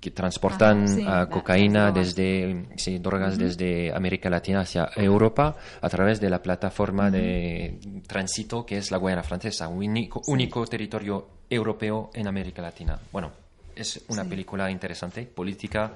[0.00, 0.84] que transportan
[1.30, 2.66] cocaína desde
[3.00, 8.90] drogas desde América Latina hacia Europa a través de la plataforma de tránsito que es
[8.90, 9.78] la Guayana Francesa, un
[10.26, 12.98] único, territorio europeo en América Latina.
[13.12, 13.30] Bueno,
[13.74, 15.94] es una película interesante, política,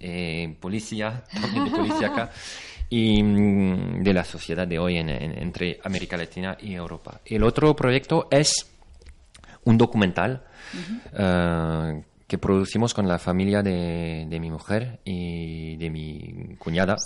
[0.00, 2.30] eh, policía, también policíaca,
[2.90, 7.20] y mm, de la sociedad de hoy entre América Latina y Europa.
[7.24, 8.66] El otro proyecto es
[9.64, 10.42] un documental
[11.12, 16.96] eh, que producimos con la familia de, mi mujer y de mi cuñada.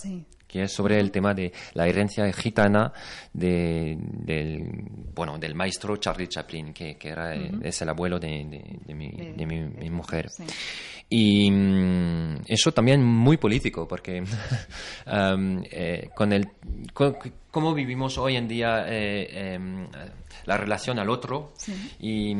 [0.46, 2.92] que es sobre el tema de la herencia gitana
[3.32, 4.68] de, del,
[5.14, 9.12] bueno, del maestro Charlie Chaplin, que, que era, es el abuelo de, de mi,
[9.46, 10.26] mi, mujer.
[11.08, 14.22] Y mm, eso también muy político, porque
[15.06, 16.48] um, eh, con el
[16.92, 19.88] cómo vivimos hoy en día eh, em,
[20.46, 21.52] la relación al otro
[21.98, 22.34] y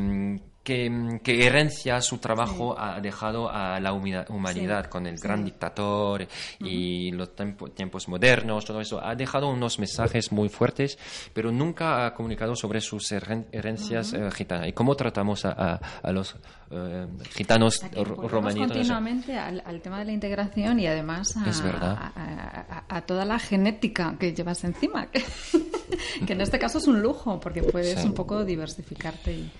[0.65, 6.27] mm, qué, herencia su trabajo ha dejado a la humanidad con el gran dictador
[6.59, 7.31] y los
[7.73, 9.03] tiempos modernos, todo eso.
[9.03, 10.97] Ha dejado unos mensajes muy fuertes,
[11.33, 14.67] pero nunca ha comunicado sobre sus herencias uh gitanas.
[14.67, 15.79] ¿Y cómo tratamos a,
[16.11, 16.35] los
[16.69, 18.67] uh, gitanos romanitos?
[18.67, 24.63] continuamente al, tema de la integración y además a, a, toda la genética que llevas
[24.63, 25.23] encima, que,
[26.25, 29.51] que en este caso es un lujo, porque puedes un poco diversificarte y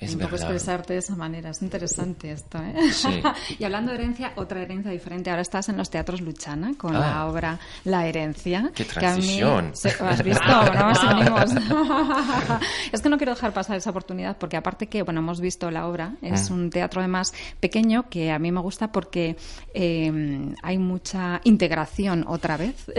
[0.00, 1.50] es un poco expresarte de esa manera.
[1.50, 2.74] Es interesante esto, ¿eh?
[3.58, 5.30] y hablando de herencia, otra herencia diferente.
[5.30, 7.26] Ahora estás en los teatros Luchana con la ah.
[7.26, 8.70] obra La herencia.
[8.74, 9.72] ¡Qué transición!
[10.00, 10.42] ¿Has visto?
[10.46, 10.92] Ahora
[12.92, 15.86] es que no quiero dejar pasar esa oportunidad porque aparte que, bueno, hemos visto la
[15.86, 16.54] obra, es mm.
[16.54, 19.36] un teatro además pequeño que a mí me gusta porque
[19.74, 22.90] eh, hay mucha integración otra vez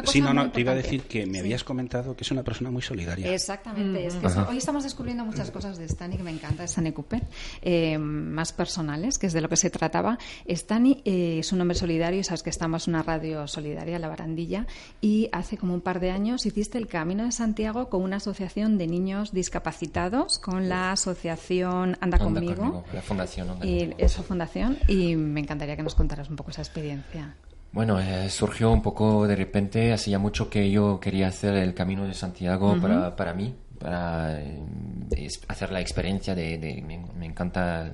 [0.05, 2.71] sí, no, no, te iba a decir que me habías comentado que es una persona
[2.71, 3.33] muy solidaria.
[3.33, 4.09] Exactamente.
[4.49, 7.23] hoy estamos descubriendo muchas cosas de Stani que me encanta, Stani Cooper,
[7.63, 10.19] eh, más personales, que es de lo que se trataba.
[10.49, 14.67] Stani eh, es un hombre solidario, sabes que estamos en una radio solidaria, La Barandilla,
[15.01, 18.17] y hace como un par de años hiciste el camino de San Santiago con una
[18.17, 23.97] asociación de niños discapacitados, con la asociación Anda, conmigo, la fundación Anda y Conmigo.
[23.99, 27.35] esa fundación, y me encantaría que nos contaras un poco esa experiencia.
[27.73, 32.05] Bueno, eh, surgió un poco de repente, hacía mucho que yo quería hacer el Camino
[32.07, 36.57] de Santiago para, para mí, para eh, hacer la experiencia de...
[36.59, 37.91] de- me, me encanta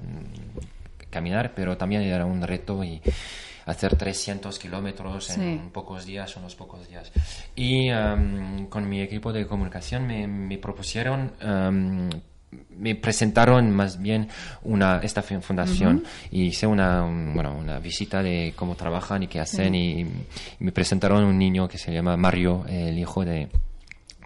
[1.11, 3.01] caminar, pero también era un reto y
[3.67, 5.69] hacer 300 kilómetros en Sí.
[5.73, 7.11] pocos días, unos pocos días.
[7.57, 11.33] Y em, con mi equipo de comunicación me, me propusieron...
[11.41, 12.09] em,
[12.77, 14.27] me presentaron más bien
[14.65, 16.03] una esta fu- fundación
[16.33, 20.07] y hice una un- bueno una visita de cómo trabajan y qué hacen y, y
[20.59, 23.49] me presentaron un niño que se llama Mario el hijo de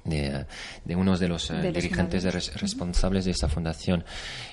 [0.04, 0.44] de,
[0.84, 4.04] de unos de los eh, De los dirigentes de res- responsables de esta fundación.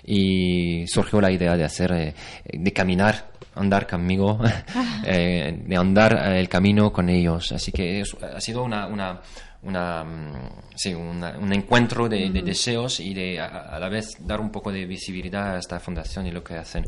[0.04, 2.14] Y surgió la idea de hacer eh,
[2.52, 4.39] de caminar andar conmigo
[5.06, 7.52] eh, de andar el camino con ellos.
[7.52, 9.20] Así que es- ha sido una, una
[9.64, 10.34] una, mm,
[10.76, 14.49] sí, una- un encuentro de, de deseos y de a, a la vez dar un
[14.51, 16.86] poco de visibilidad a esta fundación y lo que hacen.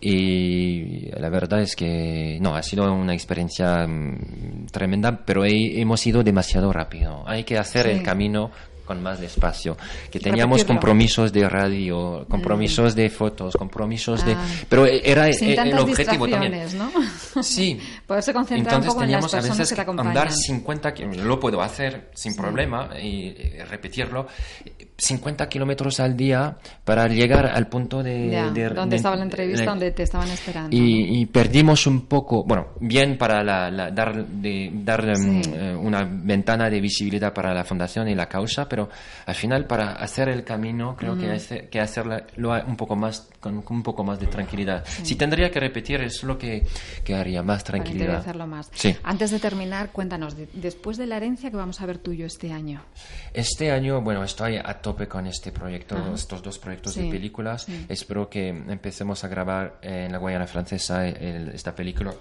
[0.00, 6.06] Y la verdad es que no, ha sido una experiencia mm, tremenda, pero he- hemos
[6.06, 7.22] ido demasiado rápido.
[7.26, 7.92] Hay que hacer Sí.
[7.92, 8.50] el camino
[8.90, 9.76] con más despacio.
[10.10, 10.80] Que teníamos Repetirlo.
[10.80, 14.32] compromisos de radio, compromisos de fotos, compromisos de...
[14.32, 14.44] Ah.
[14.68, 16.76] Pero era Sin el objetivo también.
[16.76, 16.90] ¿no?
[17.40, 17.78] Sí.
[18.06, 20.08] Poderse concentrar un Entonces poco en las teníamos a veces que te acompañan.
[20.08, 24.26] andar 50 kilómetros, lo puedo hacer sin problema y, eh, repetirlo,
[25.00, 28.30] 50 kilómetros al día para llegar al punto de...
[28.30, 30.76] Ya, de- donde de- estaba la entrevista, de- donde te estaban esperando.
[30.76, 30.82] ¿no?
[30.84, 34.24] y, y perdimos un poco, bueno, bien para la- la- dar,
[34.84, 35.50] dar em, Sí.
[35.54, 38.88] eh, una ventana de visibilidad para la fundación y la causa, pero
[39.26, 42.16] al final para hacer el camino creo que, hace, que hacerlo
[42.66, 44.84] un poco más con, con un poco más de tranquilidad.
[45.02, 46.66] Si tendría que repetir es lo que,
[47.04, 48.04] que haría más Para tranquilidad.
[48.04, 48.70] interiorizarlo más.
[48.74, 48.94] Sí.
[49.02, 52.52] Antes de terminar, cuéntanos, de- después de la herencia que vamos a ver tuyo este
[52.52, 52.82] año.
[53.32, 57.62] Este año, bueno, estoy a tope con este proyecto, estos dos proyectos Sí, de películas.
[57.62, 57.86] sí.
[57.88, 62.12] Espero que empecemos a grabar en la Guayana Francesa el- esta película.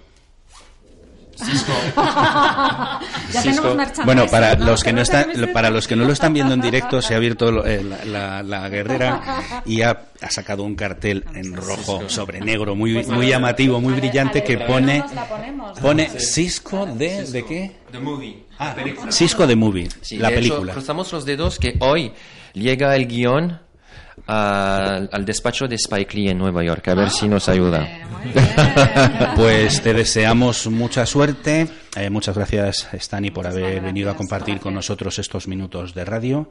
[1.36, 1.72] Cisco.
[3.32, 3.78] Ya Cisco.
[4.04, 4.66] Bueno, para ¿no?
[4.66, 7.18] los que no están, para los que no lo están viendo en directo, se ha
[7.22, 9.92] abierto la, la- la guerrera y ha,
[10.22, 15.04] ha sacado un cartel en rojo sobre negro, muy, muy llamativo, muy brillante, que pone
[15.82, 17.72] pone Cisco de de qué?
[17.92, 18.44] The Movie.
[18.58, 18.76] Ah,
[19.10, 20.74] Cisco de Movie, Sí, la hecho, película.
[20.74, 22.12] cruzamos los dedos que hoy
[22.54, 23.60] llega el guion
[24.28, 27.80] al, al despacho de Spike Lee en Nueva York, a ver si nos ayuda.
[27.80, 28.46] Muy bien.
[29.36, 31.68] Pues te deseamos mucha suerte.
[31.96, 36.06] Eh, muchas gracias, Stani, por haber gracias, venido a compartir con nosotros estos minutos de
[36.06, 36.50] radio.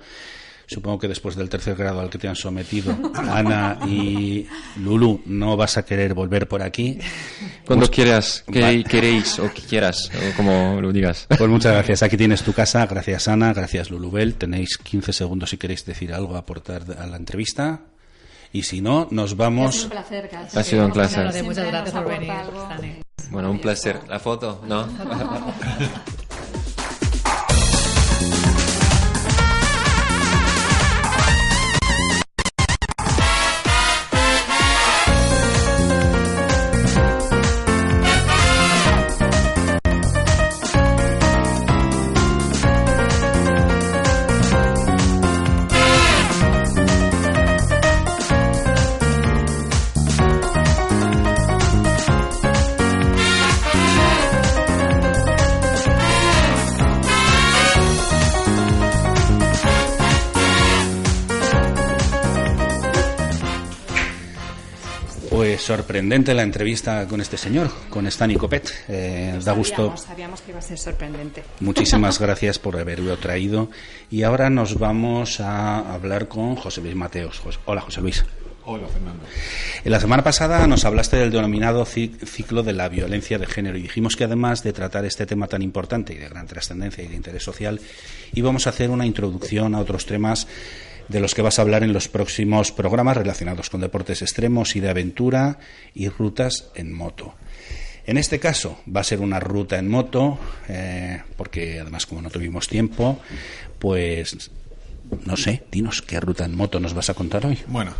[0.68, 4.46] Supongo que después del tercer grado al que te han sometido Ana y
[4.76, 6.98] Lulu, no vas a querer volver por aquí.
[7.64, 11.26] Cuando quieras, que queréis o que quieras, o como lo digas.
[11.26, 12.02] Pues muchas gracias.
[12.02, 12.86] Aquí tienes tu casa.
[12.86, 13.54] Gracias, Ana.
[13.54, 14.34] Gracias, Lulubel.
[14.34, 17.80] Tenéis 15 segundos si queréis decir algo, aportar a la entrevista.
[18.52, 19.84] Y si no, nos Ha sido vamos.
[19.84, 20.30] un placer.
[20.54, 21.44] Ha sido un placer.
[21.44, 22.32] Muchas gracias por venir.
[23.30, 24.00] Bueno, un placer.
[24.08, 24.86] La foto, ¿no?
[65.68, 68.70] sorprendente la entrevista con este señor, con Stani Copet.
[68.88, 69.76] Eh, da gusto.
[69.76, 71.44] Sabíamos, sabíamos que iba a ser sorprendente.
[71.60, 73.68] Muchísimas gracias por haberlo traído.
[74.10, 77.42] Y ahora nos vamos a hablar con José Luis Mateos.
[77.66, 78.24] Hola, José Luis.
[78.64, 79.22] Hola, Fernando.
[79.84, 83.76] En la semana pasada nos hablaste del denominado ci- ciclo de la violencia de género
[83.76, 87.08] y dijimos que además de tratar este tema tan importante y de gran trascendencia y
[87.08, 87.78] de interés social,
[88.32, 90.46] íbamos a hacer una introducción a otros temas
[91.08, 94.80] de los que vas a hablar en los próximos programas relacionados con deportes extremos y
[94.80, 95.58] de aventura
[95.94, 97.34] y rutas en moto.
[98.06, 100.38] En este caso va a ser una ruta en moto,
[100.68, 103.20] eh, porque además como no tuvimos tiempo,
[103.78, 104.50] pues
[105.24, 107.58] no sé, dinos qué ruta en moto nos vas a contar hoy.
[107.66, 107.92] Bueno,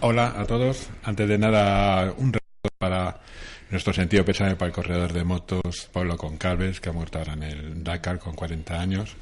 [0.00, 0.88] hola a todos.
[1.02, 3.20] Antes de nada, un recuerdo para
[3.70, 7.42] nuestro sentido pésame para el corredor de motos Pablo Concalves, que ha muerto ahora en
[7.42, 9.16] el Dakar con 40 años.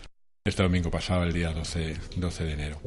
[0.45, 2.81] Este domingo pasado, el día 12, 12 de enero.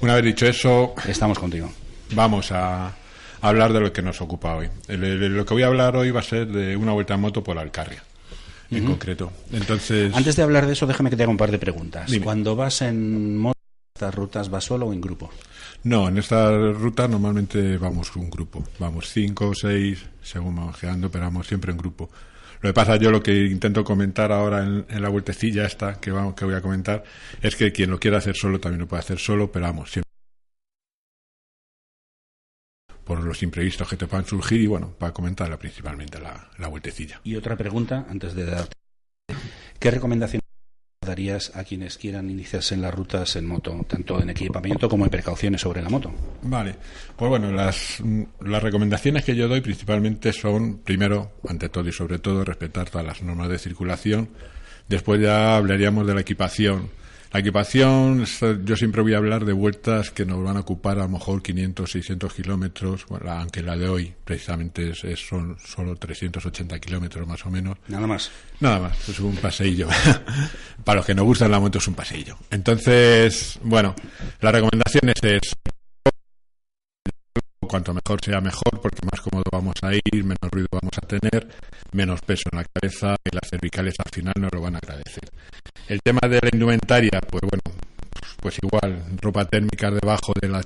[0.00, 1.70] Una vez dicho eso, Estamos contigo.
[2.14, 2.94] vamos a
[3.42, 4.70] hablar de lo que nos ocupa hoy.
[4.88, 7.20] El- el- lo que voy a hablar hoy va a ser de una vuelta en
[7.20, 8.02] moto por Alcarria.
[8.70, 9.30] en concreto.
[9.52, 12.10] Entonces, Antes de hablar de eso, déjame que te haga un par de preguntas.
[12.10, 12.24] Dime.
[12.24, 13.58] Cuando vas en moto,
[13.94, 15.28] estas rutas, ¿vas solo o en grupo?
[15.84, 21.10] no, en esta ruta normalmente vamos un grupo, vamos cinco o seis, según vamos quedando,
[21.10, 22.08] pero vamos siempre en grupo.
[22.62, 26.12] Lo que pasa, yo lo que intento comentar ahora en, en la vueltecilla esta que,
[26.12, 27.02] vamos, que voy a comentar,
[27.40, 30.12] es que quien lo quiera hacer solo también lo puede hacer solo, pero vamos, siempre
[33.04, 37.20] por los imprevistos que te puedan surgir y bueno, para comentarla principalmente la, la vueltecilla.
[37.24, 38.72] Y otra pregunta, antes de darte.
[39.78, 40.41] ¿Qué recomendaciones
[41.02, 45.10] darías a quienes quieran iniciarse en las rutas en moto, tanto en equipamiento como en
[45.10, 46.12] precauciones sobre la moto?
[46.42, 46.76] Vale,
[47.16, 51.92] pues bueno, las, mm, las recomendaciones que yo doy principalmente son, primero, ante todo y
[51.92, 54.28] sobre todo, respetar todas las normas de circulación.
[54.88, 56.88] Después ya hablaríamos de la equipación.
[57.32, 58.26] La equipación,
[58.64, 61.42] yo siempre voy a hablar de vueltas que nos van a ocupar a lo mejor
[61.42, 67.26] 500, 600 kilómetros, bueno, aunque la de hoy precisamente es, es- son solo 380 kilómetros
[67.26, 67.78] más o menos.
[67.88, 68.30] Nada más.
[68.60, 69.88] Nada más, es un paseillo.
[70.84, 72.36] Para los que nos gustan la moto es un paseillo.
[72.50, 73.94] Entonces, bueno,
[74.42, 75.40] la recomendación es, es
[77.68, 81.48] cuanto mejor sea mejor, porque más cómodo vamos a ir, menos ruido vamos a tener,
[81.92, 85.24] menos peso en la cabeza y las cervicales al final nos lo van a agradecer.
[85.88, 87.62] El tema de la indumentaria, pues bueno,
[88.40, 90.62] pues igual, ropa térmica debajo de la,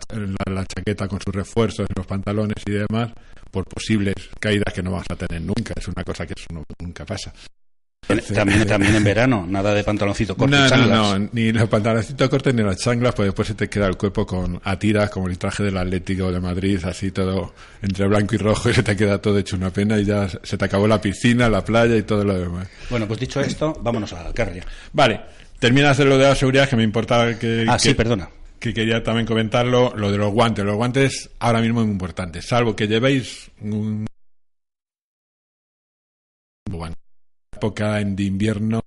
[0.66, 3.12] chaqueta con sus refuerzos, los pantalones y demás,
[3.50, 5.74] por posibles caídas que no vamos a tener nunca.
[5.76, 7.32] Es una cosa que eso no- nunca pasa.
[8.34, 10.90] También, también en verano, nada de pantaloncito corto y No, chanclas.
[10.90, 13.96] no, no, ni los pantaloncitos cortos ni las chanclas, pues después se te queda el
[13.96, 17.52] cuerpo con a tiras, como el traje del Atlético de Madrid, así todo
[17.82, 20.56] entre blanco y rojo, y se te queda todo hecho una pena y ya se
[20.56, 22.68] te acabó la piscina, la playa y todo lo demás.
[22.90, 24.64] Bueno, pues dicho esto, vámonos a la carria.
[24.92, 25.20] Vale,
[25.58, 27.66] terminas de lo de la seguridad, que me importaba que...
[27.68, 28.28] Ah, que- sí, perdona.
[28.60, 30.64] que quería también comentarlo, lo de los guantes.
[30.64, 34.05] Los guantes ahora mismo es muy importante, salvo que llevéis un...
[37.56, 38.80] época en de invierno,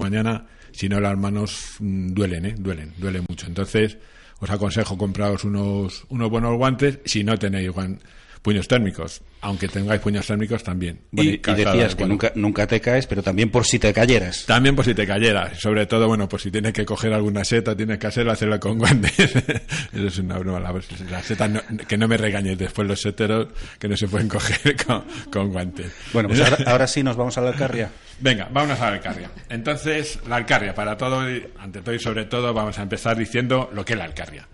[0.00, 2.54] mañana, si no las manos mm, duelen, ¿eh?
[2.58, 3.46] Duelen, duelen mucho.
[3.46, 3.98] Entonces,
[4.40, 8.00] os aconsejo compraros unos, unos buenos guantes si no tenéis guan-
[8.42, 9.22] puños térmicos.
[9.40, 11.00] Aunque tengáis puños térmicos también.
[11.10, 14.44] Bueno, y, y decías que nunca, nunca te caes, pero también por si te cayeras.
[14.46, 17.76] También por si te cayeras, sobre todo, bueno, pues si tienes que coger alguna seta,
[17.76, 19.18] tienes que hacerla, hacerla con guantes.
[19.34, 20.72] Eso es una broma, la,
[21.10, 24.76] la seta no- que no me regañes después los seteros que no se pueden coger
[24.86, 25.92] con, con guantes.
[26.12, 27.90] Bueno, pues ahora, ahora sí nos vamos a la Alcarria.
[28.20, 29.30] Venga, vámonos a la Alcarria.
[29.48, 33.70] Entonces, la Alcarria, para todo, y- ante todo y sobre todo, vamos a empezar diciendo
[33.72, 34.46] lo que es la Alcarria.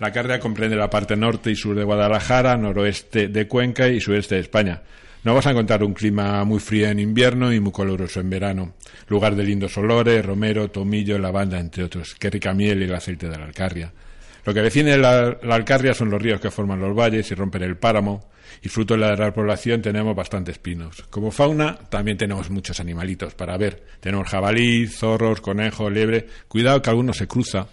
[0.00, 4.34] La Alcarria comprende la parte norte y sur de Guadalajara, noroeste de Cuenca y sureste
[4.34, 4.82] de España.
[5.24, 8.74] No vas a encontrar un clima muy frío en invierno y muy caluroso en verano.
[9.08, 12.14] Lugar de lindos olores, romero, tomillo, lavanda, entre otros.
[12.14, 13.92] Qué rica miel y el aceite de la Alcarria.
[14.44, 17.62] Lo que define la, la Alcarria son los ríos que forman los valles y rompen
[17.64, 18.30] el páramo.
[18.62, 21.02] Y fruto de la población tenemos bastantes pinos.
[21.10, 23.82] Como fauna también tenemos muchos animalitos para ver.
[23.98, 26.26] Tenemos jabalí, zorros, conejos, liebre.
[26.46, 27.66] Cuidado que alguno se cruza.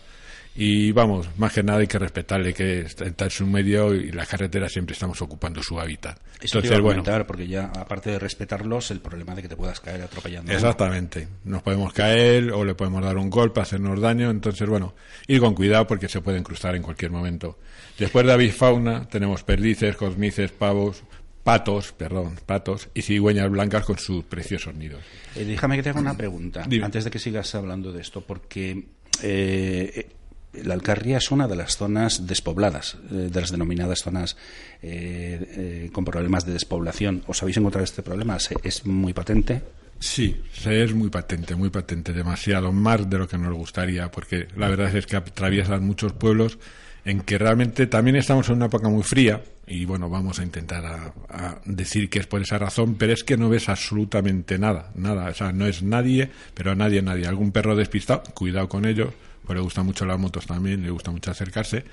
[0.56, 4.28] Y vamos, más que nada hay que respetarle que está en su medio y las
[4.28, 6.20] carreteras siempre estamos ocupando su hábitat.
[6.39, 9.56] Eso te iba a comentar, porque ya, aparte de respetarlos, el problema de que te
[9.56, 10.51] puedas caer atropellando.
[10.51, 11.28] Exactamente.
[11.45, 14.30] Nos podemos caer o le podemos dar un golpe, hacernos daño.
[14.30, 14.93] Entonces, bueno,
[15.28, 17.58] ir con cuidado porque se pueden cruzar en cualquier momento.
[17.97, 21.04] Después de avifauna tenemos perdices, cosmices, pavos,
[21.43, 25.01] patos, perdón, patos y cigüeñas blancas con sus preciosos nidos.
[25.36, 26.86] Eh, déjame que te haga una pregunta, Dime.
[26.86, 28.72] antes de que sigas hablando de esto, porque
[29.22, 30.10] eh, eh,
[30.54, 34.38] la Alcarria es una de las zonas despobladas, eh, de las denominadas zonas
[34.82, 37.24] eh, eh, con problemas de despoblación.
[37.28, 38.39] ¿Os habéis encontrado este problema?
[38.39, 39.62] ¿Se- ¿Es muy patente?
[39.99, 40.36] Sí,
[40.66, 44.93] es muy patente, muy patente, demasiado, más de lo que nos gustaría, porque la verdad
[44.95, 46.58] es que atraviesan muchos pueblos
[47.06, 51.14] en que realmente también estamos en una época muy fría y bueno, vamos a intentar
[51.30, 55.30] a decir que es por esa razón, pero es que no ves absolutamente nada, nada,
[55.30, 59.14] o sea, no es nadie, pero nadie, nadie, algún perro despistado, cuidado con ellos,
[59.46, 61.84] pues le gustan mucho las motos también, le gusta mucho acercarse,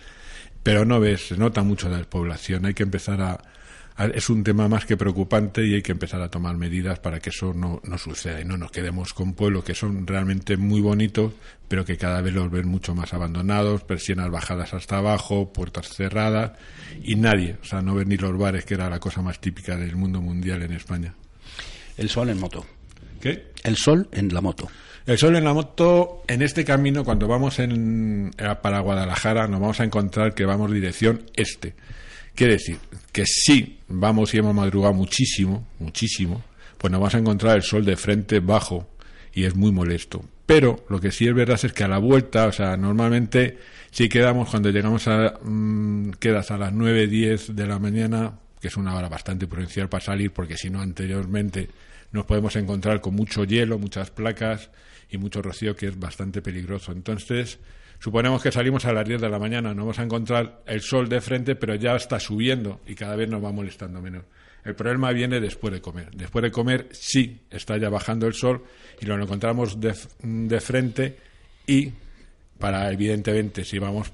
[0.62, 3.40] pero no ves, se nota mucho la despoblación, hay que empezar a,
[3.96, 7.18] a- es un tema más que preocupante y hay que empezar a tomar medidas para
[7.20, 10.80] que eso no, no suceda y no nos quedemos con pueblos que son realmente muy
[10.80, 11.32] bonitos,
[11.68, 16.52] pero que cada vez los ven mucho más abandonados, persianas bajadas hasta abajo, puertas cerradas
[17.02, 19.76] y nadie, o sea, no ver ni los bares, que era la cosa más típica
[19.76, 21.14] del mundo mundial en España.
[21.96, 22.64] El sol en moto.
[23.20, 23.52] ¿Qué?
[23.62, 24.68] El sol en la moto.
[25.06, 29.60] El sol en la moto, en este camino, cuando vamos en, eh, para Guadalajara, nos
[29.60, 31.74] vamos a encontrar que vamos dirección este.
[32.34, 32.78] Quiere decir
[33.12, 36.42] que si vamos y hemos madrugado muchísimo, muchísimo,
[36.78, 38.88] pues nos vamos a encontrar el sol de frente bajo
[39.34, 40.22] y es muy molesto.
[40.46, 43.58] Pero lo que sí es verdad es que a la vuelta, o sea, normalmente
[43.90, 48.68] si quedamos cuando llegamos a, mm, quedas a las 9, 10 de la mañana, que
[48.68, 51.68] es una hora bastante prudencial para salir, porque si no, anteriormente
[52.12, 54.70] nos podemos encontrar con mucho hielo, muchas placas
[55.10, 56.92] y mucho rocío, que es bastante peligroso.
[56.92, 57.58] Entonces,
[57.98, 61.08] suponemos que salimos a las 10 de la mañana, no vamos a encontrar el sol
[61.08, 64.24] de frente, pero ya está subiendo y cada vez nos va molestando menos.
[64.64, 66.10] El problema viene después de comer.
[66.14, 68.62] Después de comer, sí, está ya bajando el sol
[69.00, 71.16] y lo encontramos de, de frente
[71.66, 71.92] y
[72.58, 74.12] para evidentemente si vamos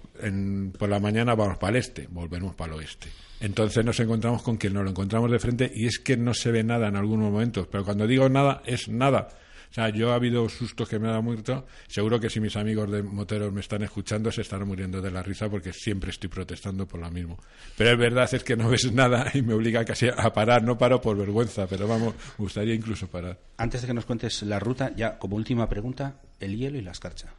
[0.79, 3.09] por la mañana vamos para el este, volvemos para el oeste.
[3.41, 6.53] Entonces nos encontramos con que nos lo encontramos de frente y es que no se
[6.53, 9.29] ve nada en algunos momentos, pero cuando digo nada es nada.
[9.71, 11.67] O sea, yo ha habido sustos que me ha muerto.
[11.89, 15.23] Seguro que si mis amigos de moteros me están escuchando se están muriendo de la
[15.23, 17.39] risa porque siempre estoy protestando por lo mismo.
[17.77, 20.63] Pero es verdad es que no ves nada y me obliga casi a parar.
[20.63, 23.39] No paro por vergüenza, pero vamos, me gustaría incluso parar.
[23.59, 26.93] Antes de que nos cuentes la ruta, ya como última pregunta, el hielo y la
[26.93, 27.33] escarcha.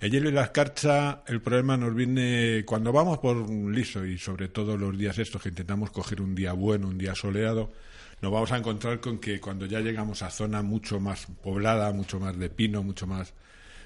[0.00, 4.16] El hielo y la escarcha, el problema nos viene cuando vamos por un liso y
[4.16, 7.72] sobre todo los días estos que intentamos coger un día bueno, un día soleado,
[8.20, 12.18] nos vamos a encontrar con que cuando ya llegamos a zona mucho más poblada, mucho
[12.18, 13.34] más de pino, mucho más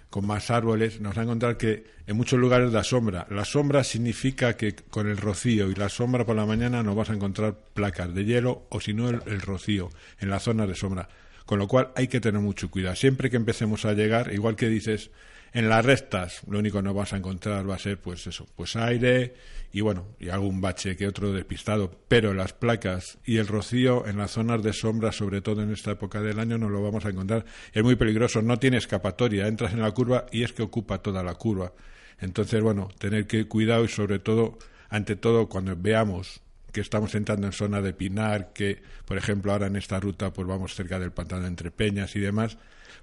[0.09, 3.27] con más árboles, nos vamos a encontrar que en muchos lugares da sombra.
[3.31, 7.09] La sombra significa que con el rocío y la sombra por la mañana nos vamos
[7.09, 9.89] a encontrar placas de hielo o si no el, el rocío
[10.21, 11.09] en la zona de sombra.
[11.47, 12.95] Con lo cual hay que tener mucho cuidado.
[12.95, 15.11] Siempre que empecemos a llegar, igual que dices,
[15.53, 18.47] en las rectas, lo único que no vas a encontrar va a ser, pues eso,
[18.57, 19.35] pues aire
[19.73, 21.91] y bueno, y algún bache que otro despistado.
[22.09, 25.93] Pero las placas y el rocío en las zonas de sombra, sobre todo en esta
[25.93, 27.45] época del año, no lo vamos a encontrar.
[27.73, 29.47] Es muy peligroso, no tiene escapatoria.
[29.47, 31.73] Entras en la curva y es que ocupa toda la curva.
[32.21, 36.41] Entonces, bueno, tener que cuidado y sobre todo, ante todo, cuando veamos
[36.73, 40.49] que estamos entrando en zona de pinar, que, por ejemplo, ahora en esta ruta, pues
[40.49, 42.57] vamos cerca del pantano entre Peñas y demás,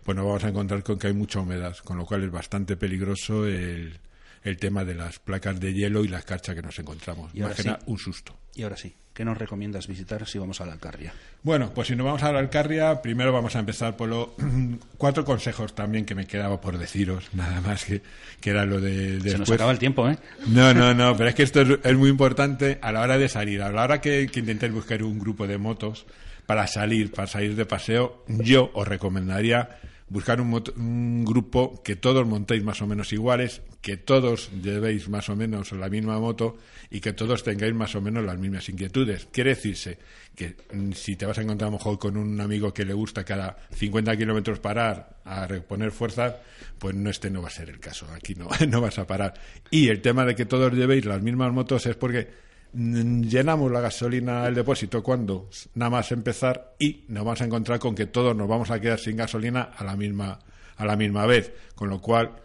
[0.03, 2.77] pues nos vamos a encontrar con que hay mucha humedad, con lo cual es bastante
[2.77, 3.99] peligroso el,
[4.43, 7.31] el tema de las placas de hielo y la escarcha que nos encontramos.
[7.33, 7.91] Y ahora Imagina sí.
[7.91, 8.35] un susto.
[8.55, 11.13] Y ahora sí, ¿qué nos recomiendas visitar si vamos a la Alcarria?
[11.43, 14.29] Bueno, pues si nos vamos a la Alcarria, primero vamos a empezar por los
[14.97, 18.01] cuatro consejos también que me quedaba por deciros, nada más que,
[18.41, 19.21] que era lo de.
[19.21, 20.17] Se nos acaba el tiempo, ¿eh?
[20.47, 23.29] No, no, no, pero es que esto es, es muy importante a la hora de
[23.29, 23.61] salir.
[23.61, 26.05] A la hora que, que intentéis buscar un grupo de motos
[26.49, 29.77] para salir, para salir de paseo, yo os recomendaría
[30.07, 35.29] buscar un, un grupo que todos montéis más o menos iguales, que todos llevéis más
[35.29, 36.57] o menos la misma moto
[36.89, 39.27] y que todos tengáis más o menos las mismas inquietudes.
[39.31, 39.99] Quiere decirse
[40.33, 42.95] que mm, si te vas a encontrar a lo mejor con un amigo que le
[42.95, 46.33] gusta cada 50 kilómetros parar a reponer fuerzas,
[46.79, 48.07] pues no este no va a ser el caso.
[48.11, 49.35] Aquí no, no vas a parar.
[49.69, 54.47] Y el tema de que todos llevéis las mismas motos es porque llenamos la gasolina
[54.47, 58.47] el depósito cuando nada más empezar y nos vamos a encontrar con que todos nos
[58.47, 60.39] vamos a quedar sin gasolina a la misma
[60.77, 62.35] a la misma vez con lo cual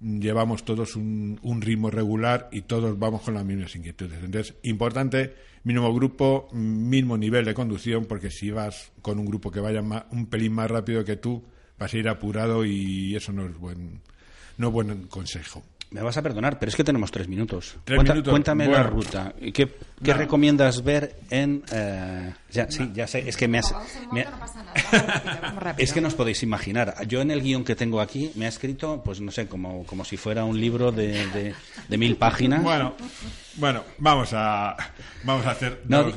[0.00, 4.22] llevamos todos un, un ritmo regular y todos vamos con las mismas inquietudes.
[4.22, 9.60] Entonces importante mínimo grupo mismo nivel de conducción porque si vas con un grupo que
[9.60, 11.42] vaya un pelín más rápido que tú
[11.78, 14.00] vas a ir apurado y eso no es buen
[14.58, 15.62] no es buen consejo
[15.94, 17.76] Me vas a perdonar, pero es que tenemos tres minutos.
[17.84, 18.32] Tres Cuenta- minutos.
[18.32, 19.32] Cuéntame la ruta.
[19.40, 19.68] ¿Qué, qué
[20.00, 20.14] Nada.
[20.18, 21.62] recomiendas ver en...?
[21.70, 23.72] eh, ya, sí, ya sé, es que me has...
[24.10, 24.26] me-
[25.78, 26.96] Es que no os podéis imaginar.
[27.06, 30.04] Yo en el guion que tengo aquí me ha escrito, pues no sé, como, como
[30.04, 31.54] si fuera un libro de, de-
[31.88, 32.60] de mil páginas.
[32.62, 32.94] Bueno,
[33.56, 34.76] bueno, vamos a
[35.22, 36.14] vamos a hacer No, no, di-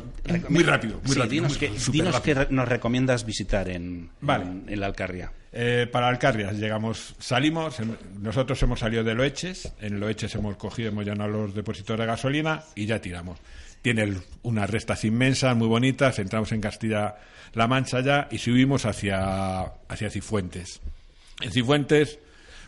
[0.50, 2.40] muy rápido, muy sí, rápido, dinos, muy- dinos rápido.
[2.44, 4.44] re- nos recomiendas visitar en, Vale.
[4.46, 5.32] en, en la Alcarria.
[5.54, 10.90] Eh, para Alcarrias llegamos, salimos, em- nosotros hemos salido de Loeches, en Loeches hemos cogido,
[10.90, 13.40] hemos llenado los depósitos de gasolina y ya tiramos.
[13.82, 19.62] Tiene el- unas restas inmensas, muy bonitas, entramos en Castilla-La Mancha ya y subimos hacia,
[19.88, 20.82] hacia Cifuentes.
[21.42, 22.20] En Cifuentes,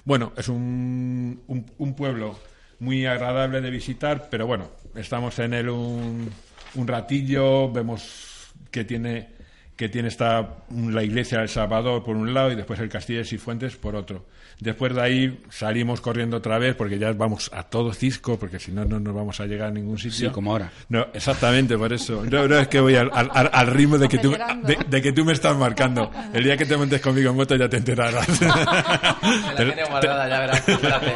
[0.05, 2.39] bueno, es un, un, un pueblo
[2.79, 6.29] muy agradable de visitar, pero bueno, estamos en él un,
[6.75, 9.39] un ratillo, vemos que tiene
[9.75, 13.25] que tiene esta la iglesia del Salvador por un lado y después el castillo de
[13.25, 14.25] Cifuentes por otro.
[14.59, 18.71] Después de ahí salimos corriendo otra vez porque ya vamos a todo cisco porque si
[18.73, 20.27] no no nos vamos a llegar a ningún sitio.
[20.29, 20.69] Sí, como ahora.
[20.89, 22.25] No, exactamente, por eso.
[22.29, 25.01] No, no, es que voy al, al- al- al ritmo de que, tú, de, de
[25.01, 26.11] que tú me estás marcando.
[26.33, 28.27] El día que te montes conmigo en moto ya te enterarás.
[28.41, 28.47] Me
[29.75, 30.67] la guardada, ya verás.
[30.69, 31.13] espérate.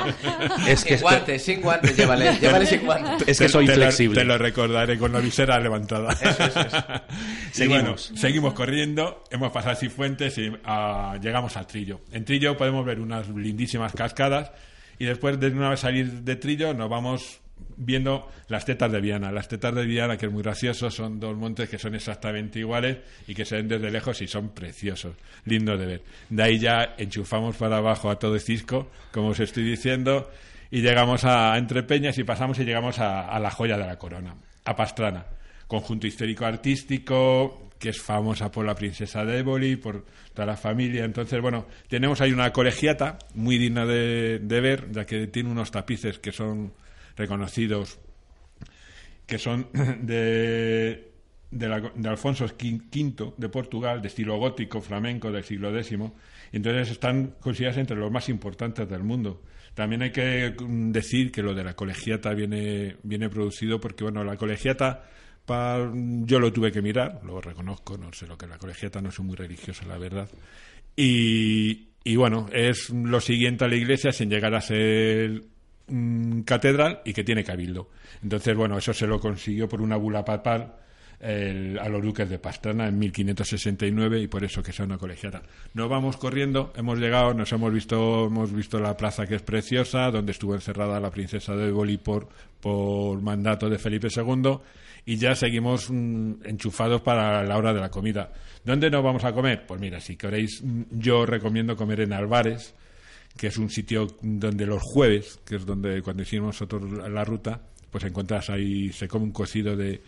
[0.72, 3.28] Es que- sin guantes, sin guantes, llévale, llévale sin guantes.
[3.28, 4.16] Es que soy te flexible.
[4.16, 6.14] Lo, te lo recordaré con la visera levantada.
[6.14, 7.82] Y Seguimos.
[7.82, 12.02] bueno, seguimos corriendo, hemos pasado Cifuentes y ah, llegamos al Trillo.
[12.12, 14.52] En Trillo podemos ver unas lindísimas cascadas
[15.00, 17.42] y después de una vez salir de Trillo nos vamos
[17.78, 19.32] viendo las tetas de Viana.
[19.32, 22.98] Las tetas de Viana, que es muy gracioso, son dos montes que son exactamente iguales
[23.28, 25.16] y que se ven desde lejos y son preciosos,
[25.46, 26.02] lindos de ver.
[26.30, 30.30] De ahí ya enchufamos para abajo a todo Cisco, como os estoy diciendo,
[30.72, 33.98] y llegamos a Entre Peñas y pasamos y llegamos a, a la joya de la
[33.98, 35.26] corona, a Pastrana.
[35.68, 41.04] conjunto histórico artístico que es famosa por la princesa de Éboli, por toda la familia.
[41.04, 46.18] Entonces, bueno, tenemos ahí una colegiata muy digna de, ver, ya que tiene unos tapices
[46.18, 46.72] que son
[47.18, 48.00] reconocidos,
[49.28, 49.68] que son
[50.02, 51.12] de,
[51.52, 55.98] de, la- de Alfonso V de Portugal, de estilo gótico, flamenco del siglo X.
[56.54, 59.42] Entonces están considerados entre los más importantes del mundo.
[59.74, 64.24] También hay que mm, decir que lo de la colegiata viene, viene producido porque, bueno,
[64.24, 65.04] la colegiata,
[65.46, 69.02] pa- yo lo tuve que mirar, lo reconozco, no sé lo que es la colegiata,
[69.02, 70.30] no soy muy religioso, la verdad.
[70.96, 75.44] Y, y bueno, es lo siguiente a la iglesia sin llegar a ser
[75.88, 77.90] mm, catedral y que tiene cabildo.
[78.22, 80.76] Entonces, bueno, eso se lo consiguió por una bula papal
[81.20, 85.42] el- a los duques de Pastrana en 1569 y por eso que sea una colegiata.
[85.74, 90.12] Nos vamos corriendo, hemos llegado, nos hemos visto, hemos visto la plaza que es preciosa,
[90.12, 92.28] donde estuvo encerrada la princesa de Éboli por,
[92.60, 94.58] por mandato de Felipe II
[95.06, 98.32] y ya seguimos mm, enchufados para la hora de la comida.
[98.64, 99.66] ¿Dónde nos vamos a comer?
[99.66, 102.74] Pues mira, si queréis, mm, yo recomiendo comer en Albares,
[103.38, 107.62] que es un sitio donde los jueves, que es donde cuando hicimos nosotros la ruta,
[107.90, 110.02] pues encuentras ahí, se come un cocido de,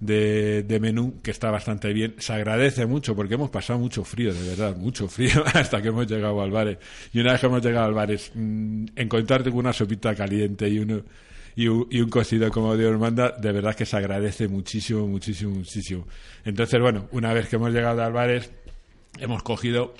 [0.00, 2.14] de, de menú que está bastante bien.
[2.18, 6.06] Se agradece mucho porque hemos pasado mucho frío, de verdad, mucho frío hasta que hemos
[6.06, 6.78] llegado al bares.
[7.12, 10.78] Y una vez que hemos llegado al bares, mm, encontrarte con una sopita caliente y
[10.78, 11.02] uno
[11.56, 16.06] y un, cocido como Dios manda, de verdad que se agradece muchísimo, muchísimo, muchísimo.
[16.44, 18.52] Entonces, bueno, una vez que hemos llegado a Albares,
[19.18, 19.94] hemos cogido,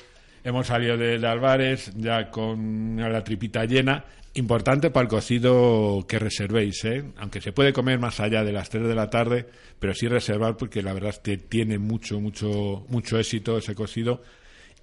[0.44, 4.04] hemos salido de, de Albares ya con la tripita llena.
[4.34, 7.04] Importante para el cocido que reservéis, ¿eh?
[7.16, 9.46] aunque se puede comer más allá de las 3 de la tarde,
[9.78, 14.20] pero sí reservar porque la verdad es que tiene mucho, mucho, mucho éxito ese cocido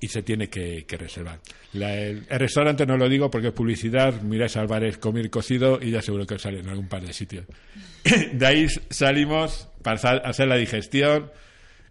[0.04, 1.39] y se tiene que, reservar.
[1.74, 5.30] La- el, el restaurante no lo digo porque es publicidad, miráis al bar es comer
[5.30, 7.45] cocido y ya seguro que os sale en algún par de sitios.
[8.34, 9.95] de ahí salimos para
[10.26, 11.32] hacer la digestión,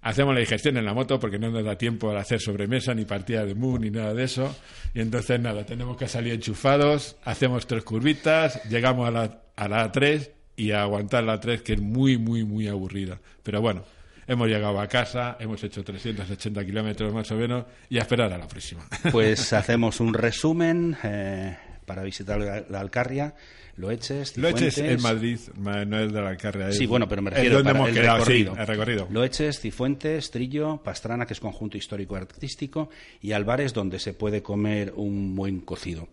[0.02, 3.06] hacemos la digestión en la moto porque no nos da tiempo a hacer sobremesa, ni
[3.06, 4.54] partida de moon, ni nada de eso.
[4.94, 9.90] Y entonces nada, tenemos que salir enchufados, hacemos tres curvitas, llegamos a la, a la
[9.90, 13.18] 3 y a aguantar la 3 que es muy, muy, muy aburrida.
[13.42, 13.84] Pero bueno,
[14.32, 18.38] hemos llegado a casa, hemos hecho 380 kilómetros más o menos y a esperar a
[18.38, 18.86] la próxima.
[19.12, 21.56] Pues hacemos un resumen eh,
[21.86, 23.34] para visitar la, la Alcarria,
[23.76, 24.78] Lo hecho es Cifuentes.
[24.78, 26.68] en Madrid, ma- no es de la Alcarria.
[26.68, 28.54] es- Sí, bueno, pero me refiero donde hemos el quedado, recorrido.
[28.54, 29.08] sí, el recorrido.
[29.10, 35.34] Loeches, Cifuentes, Trillo, Pastrana, que es conjunto histórico-artístico, y Albares, donde se puede comer un
[35.34, 36.08] buen cocido.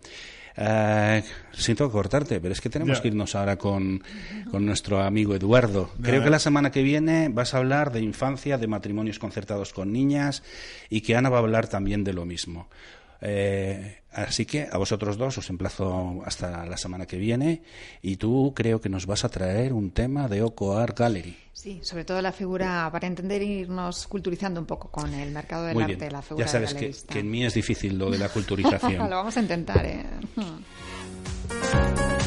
[0.62, 3.02] Eh, siento cortarte, pero es que tenemos Ya.
[3.02, 4.02] que irnos ahora con,
[4.50, 5.90] con nuestro amigo Eduardo.
[6.02, 9.90] Creo que la semana que viene vas a hablar de infancia, de matrimonios concertados con
[9.90, 10.42] niñas
[10.90, 12.68] y que Ana va a hablar también de lo mismo.
[13.22, 17.62] Eh, así que a vosotros dos os emplazo hasta la semana que viene
[18.02, 21.36] y tú creo que nos vas a traer un tema de Oco Art Gallery.
[21.52, 25.66] Sí, sobre todo la figura, para entender e irnos culturizando un poco con el mercado
[25.66, 26.12] del Muy arte, bien.
[26.12, 28.94] la figura Ya sabes que en mí es difícil lo de la culturización.
[29.10, 30.04] Lo vamos a intentar, ¿eh?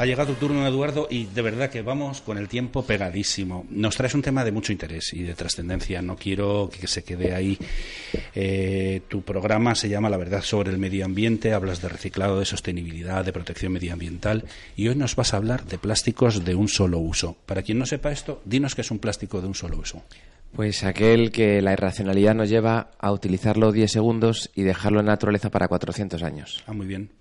[0.00, 3.66] Ha llegado tu turno, Eduardo, y de verdad que vamos con el tiempo pegadísimo.
[3.68, 6.00] Nos traes un tema de mucho interés y de trascendencia.
[6.00, 7.58] No quiero que se quede ahí.
[8.34, 11.52] Eh, tu programa se llama La verdad sobre el medio ambiente.
[11.52, 14.44] Hablas de reciclado, de sostenibilidad, de protección medioambiental.
[14.74, 17.36] Y hoy nos vas a hablar de plásticos de un solo uso.
[17.44, 20.02] Para quien no sepa esto, dinos que es un plástico de un solo uso.
[20.52, 25.12] Pues aquel que la irracionalidad nos lleva a utilizarlo 10 segundos y dejarlo en la
[25.12, 26.64] naturaleza para 400 años.
[26.66, 27.19] Ah, muy bien.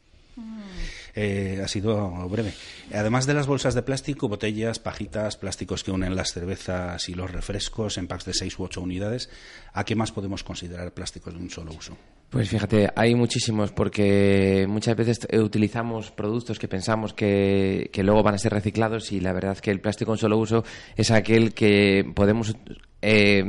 [1.16, 2.54] Eh, ha sido breve.
[2.94, 7.32] Además de las bolsas de plástico, botellas, pajitas, plásticos que unen las cervezas y los
[7.32, 9.30] refrescos en packs de 6 u 8 unidades,
[9.74, 11.98] ¿a qué más podemos considerar plásticos de un solo uso?
[12.30, 18.36] Pues fíjate, hay muchísimos porque muchas veces utilizamos productos que pensamos que, que luego van
[18.36, 20.64] a ser reciclados y la verdad es que el plástico en solo uso
[20.96, 22.56] es aquel que podemos
[23.02, 23.44] eh,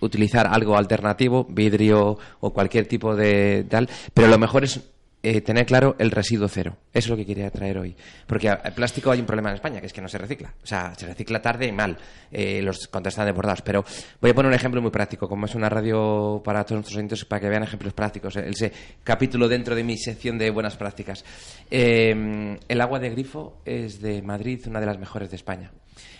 [0.00, 4.80] utilizar algo alternativo, vidrio o cualquier tipo de tal, pero lo mejor es
[5.24, 6.76] eh, tener claro el residuo cero.
[6.92, 7.96] Eso es lo que quería traer hoy.
[8.26, 10.52] Porque el plástico hay un problema en España, que es que no se recicla.
[10.62, 11.96] O sea, se recicla tarde y mal.
[12.30, 13.62] Eh, los contras están desbordados.
[13.62, 13.82] Pero
[14.20, 15.26] voy a poner un ejemplo muy práctico.
[15.26, 18.36] Como es una radio para todos nuestros oyentes, para que vean ejemplos prácticos.
[18.36, 18.70] Ese
[19.02, 21.24] capítulo dentro de mi sección de buenas prácticas.
[21.70, 25.72] Eh, el agua de grifo es de Madrid, una de las mejores de España.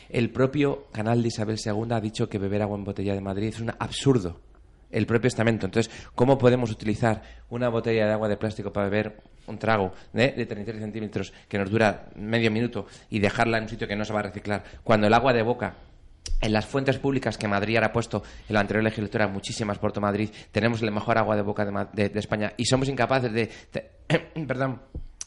[0.09, 3.49] El propio canal de Isabel II ha dicho que beber agua en botella de Madrid
[3.49, 4.41] es un absurdo
[4.95, 5.67] el propio estamento.
[5.67, 9.17] Entonces, ¿cómo podemos utilizar una botella de agua de plástico para beber
[9.47, 13.69] un trago de, de 33 centímetros que nos dura medio minuto y dejarla en un
[13.69, 14.65] sitio que no se va a reciclar?
[14.83, 15.75] Cuando el agua de boca
[16.41, 20.01] en las fuentes públicas que Madrid ahora ha puesto en la anterior legislatura, muchísimas Puerto
[20.01, 23.51] Madrid, tenemos la mejor agua de boca de, de- de España y somos incapaces de-
[24.47, 24.81] perdón,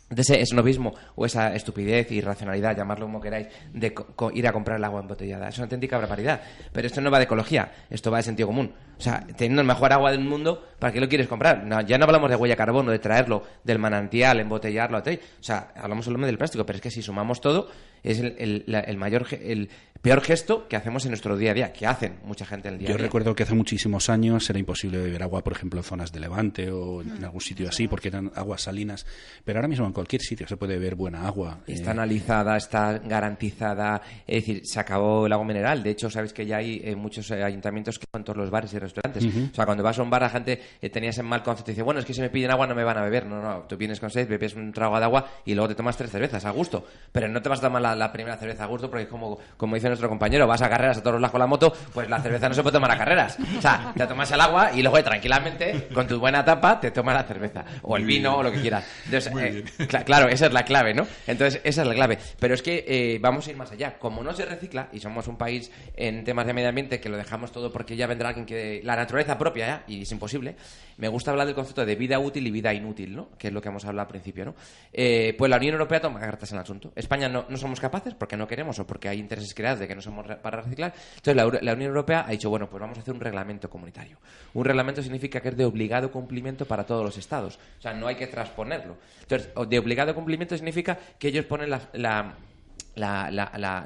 [0.09, 3.93] de ese esnovismo o esa estupidez, irracionalidad, llamarlo como queráis, de
[4.33, 5.49] ir a comprar el agua embotellada.
[5.49, 6.41] Es una auténtica barbaridad.
[6.71, 8.73] Pero esto no va de ecología, esto va de sentido común.
[8.97, 11.67] O sea, teniendo el mejor agua del mundo, ¿para qué lo quieres comprar?
[11.85, 15.03] ya no hablamos de huella de carbono, de traerlo del manantial, embotellarlo, o
[15.39, 17.69] sea, hablamos solamente del plástico, pero es que si sumamos todo,
[18.03, 19.69] es el, mayor, el
[20.07, 22.79] peor gesto que hacemos en nuestro día a día, que hacen mucha gente en el
[22.79, 23.01] día Yo a día.
[23.01, 26.19] Yo recuerdo que hace muchísimos años era imposible beber agua, por ejemplo, en zonas de
[26.19, 29.05] Levante o en algún sitio así, porque eran aguas salinas.
[29.43, 31.59] Pero ahora mismo en cualquier sitio se puede beber buena agua.
[31.67, 31.91] Está eh.
[31.91, 35.83] analizada, está garantizada, es decir, se acabó el agua mineral.
[35.83, 38.73] De hecho, sabes que ya hay eh, muchos eh, ayuntamientos que van todos los bares
[38.73, 39.25] y restaurantes.
[39.25, 41.83] O sea, cuando vas a un bar, la gente tenía ese mal concepto y dice,
[41.83, 43.25] bueno, es que si me piden agua no me van a beber.
[43.25, 45.97] No, no, tú vienes con sed, bebes un trago de agua y luego te tomas
[45.97, 46.85] tres cervezas a gusto.
[47.11, 49.96] Pero no te vas a tomar la, primera cerveza a gusto porque, como, como dice
[49.97, 52.47] nuestro compañero, vas a carreras a todos los lados con la moto, pues la cerveza
[52.47, 53.37] no se puede tomar a carreras.
[53.57, 57.15] O sea, te tomas el agua y luego tranquilamente, con tu buena tapa, te tomas
[57.15, 57.65] la cerveza.
[57.81, 58.85] O el vino o lo que quieras.
[59.05, 59.63] Entonces,
[60.05, 61.07] claro, esa es la clave, ¿no?
[61.25, 62.17] Entonces, esa es la clave.
[62.39, 63.97] Pero es que eh, vamos a ir más allá.
[63.97, 67.17] Como no se recicla, y somos un país en temas de medio ambiente que lo
[67.17, 68.81] dejamos todo porque ya vendrá alguien que...
[68.83, 70.55] La naturaleza propia ya, y es imposible,
[70.97, 73.29] me gusta hablar del concepto de vida útil y vida inútil, ¿no?
[73.37, 74.55] Que es lo que hemos hablado al principio, ¿no?
[74.93, 76.91] Eh, pues la Unión Europea toma cartas en el asunto.
[76.95, 79.95] España no, no somos capaces porque no queremos o porque hay intereses creados de que
[79.95, 80.93] no somos para reciclar.
[81.15, 84.17] Entonces la, Unión Europea ha dicho, bueno, pues vamos a hacer un reglamento comunitario.
[84.53, 87.59] Un reglamento significa que es de obligado cumplimiento para todos los estados.
[87.79, 88.97] O sea, no hay que transponerlo.
[89.21, 93.31] Entonces, de obligado cumplimiento significa que ellos ponen la, la,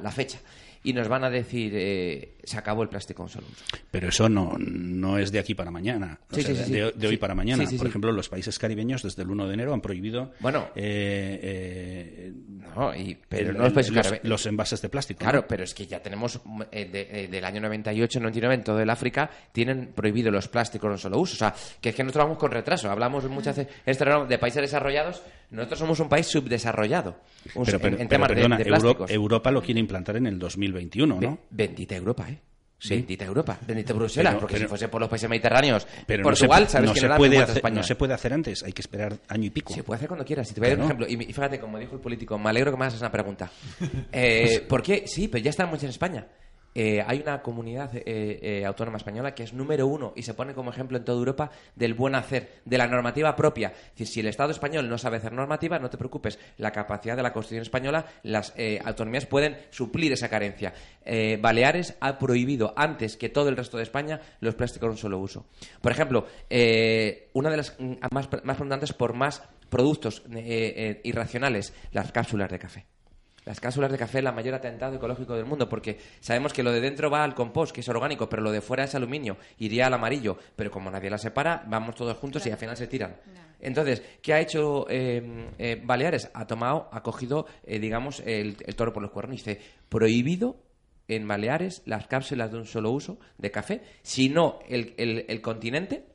[0.01, 0.39] la fecha
[0.83, 3.63] y nos van a decir eh, se acabó el plástico en solo uso.
[3.89, 7.63] Pero eso no, no es de aquí para mañana, de, hoy para mañana.
[7.77, 12.33] Por ejemplo, los países caribeños desde el 1 de enero han prohibido bueno, eh, eh,
[12.75, 13.53] no, y, pero
[14.23, 15.19] los, envases de plástico.
[15.19, 16.39] Claro, pero es que ya tenemos
[16.71, 21.33] del año 98, 99 en todo el África tienen prohibido los plásticos en solo uso.
[21.35, 22.89] O sea, que es que nosotros vamos con retraso.
[22.89, 25.21] Hablamos muchas veces este de países desarrollados.
[25.51, 27.19] Nosotros somos un país subdesarrollado
[27.55, 29.11] en, temas de, plásticos.
[29.11, 31.39] Europa lo quiere implantar en el 2021, ¿no?
[31.49, 32.39] Bendita Europa, ¿eh?
[32.89, 36.93] Bendita Europa, bendita Bruselas, porque si fuese por los países mediterráneos, pero Portugal, sabes no
[36.93, 39.73] que se puede hacer, No se puede hacer antes, hay que esperar año y pico.
[39.73, 40.47] Se puede hacer cuando quieras.
[40.47, 42.71] Si te voy a dar un ejemplo, y, fíjate, como dijo el político, me alegro
[42.71, 43.51] que me hagas una pregunta.
[44.11, 45.03] Eh, ¿Por qué?
[45.05, 46.25] Sí, pero ya estamos en España.
[46.73, 50.53] Eh, hay una comunidad eh, eh, autónoma española que es número uno y se pone
[50.53, 53.73] como ejemplo en toda Europa del buen hacer, de la normativa propia.
[53.95, 57.33] si el Estado español no sabe hacer normativa, no te preocupes, la capacidad de la
[57.33, 58.53] Constitución española, las
[58.85, 60.73] autonomías pueden suplir esa carencia.
[61.39, 65.19] Baleares ha prohibido antes que todo el resto de España los plásticos de un solo
[65.19, 65.45] uso.
[65.81, 66.25] Por ejemplo,
[67.33, 70.23] una de las mm, más, más preguntantes por más productos
[71.03, 72.90] irracionales, las cápsulas de café.
[73.45, 76.71] Las cápsulas de café es la mayor atentado ecológico del mundo, porque sabemos que lo
[76.71, 79.87] de dentro va al compost, que es orgánico, pero lo de fuera es aluminio, iría
[79.87, 83.15] al amarillo, pero como nadie las separa, vamos todos juntos y al final se tiran.
[83.59, 86.29] Entonces, ¿qué ha hecho eh, eh, Baleares?
[86.33, 90.57] Ha tomado, ha cogido, eh, digamos, el, toro por los cuernos y dice, prohibido
[91.07, 96.10] en Baleares las cápsulas de un solo uso de café, sino el, el continente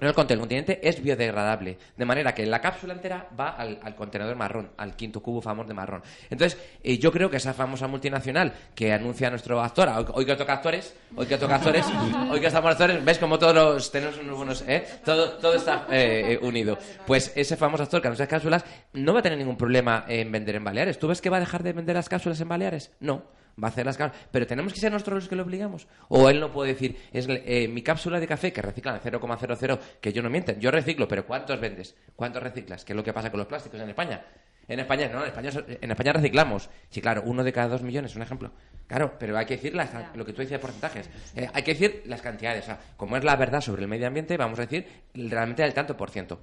[0.00, 4.70] no, el continente es biodegradable, de manera que la cápsula entera va al, contenedor marrón,
[4.76, 6.02] al quinto cubo famoso de marrón.
[6.28, 10.54] Entonces, eh, yo creo que esa famosa multinacional que anuncia nuestro actor, hoy, que toca
[10.54, 11.86] actores, hoy que toca actores,
[12.30, 14.84] hoy que estamos actores, ves como todos los, tenemos unos buenos, ¿eh?
[15.04, 16.78] Todo, todo está eh, eh, unido.
[17.06, 20.56] Pues ese famoso actor que anuncia cápsulas no va a tener ningún problema en vender
[20.56, 20.98] en Baleares.
[20.98, 22.92] ¿Tú ves que va a dejar de vender las cápsulas en Baleares?
[23.00, 23.24] No
[23.62, 24.28] va a hacer las cápsulas.
[24.30, 25.86] Pero tenemos que ser nosotros los que lo obligamos.
[26.08, 30.12] O él no puede decir, es eh, mi cápsula de café que reciclan 0,00, que
[30.12, 31.96] yo no mienten, yo reciclo, pero ¿cuántos vendes?
[32.14, 32.84] ¿Cuántos reciclas?
[32.84, 34.24] ¿Qué es lo que pasa con los plásticos en España?
[34.68, 35.50] En España, no, en España,
[35.80, 36.68] en España reciclamos.
[36.88, 38.50] Sí, claro, uno de cada dos millones, un ejemplo.
[38.86, 41.08] Claro, pero hay que decir lo que tú dices de porcentajes.
[41.36, 42.64] Eh, hay que decir las cantidades.
[42.64, 45.74] O sea, como es la verdad sobre el medio ambiente, vamos a decir realmente el
[45.74, 46.40] tanto por ciento.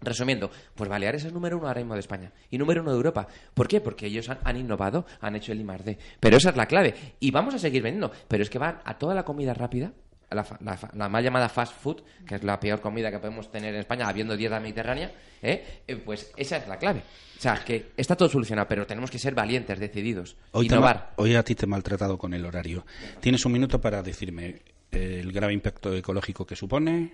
[0.00, 3.26] Resumiendo, pues Baleares es número uno ahora mismo de España y número uno de Europa.
[3.54, 3.80] ¿Por qué?
[3.80, 5.98] Porque ellos han, innovado, han hecho el I+.D.
[6.20, 6.94] Pero esa es la clave.
[7.20, 8.12] Y vamos a seguir vendiendo.
[8.28, 9.92] Pero es que van a toda la comida rápida,
[10.30, 10.46] la,
[10.94, 14.06] la, mal llamada fast food, que es la peor comida que podemos tener en España,
[14.06, 15.10] habiendo dieta mediterránea,
[15.42, 15.82] ¿eh?
[15.86, 17.00] Eh, pues esa es la clave.
[17.38, 21.12] O sea, que está todo solucionado, pero tenemos que ser valientes, decididos, hoy innovar.
[21.16, 22.84] hoy a ti te he maltratado con el horario.
[23.20, 27.12] Tienes un minuto para decirme eh, el grave impacto ecológico que supone,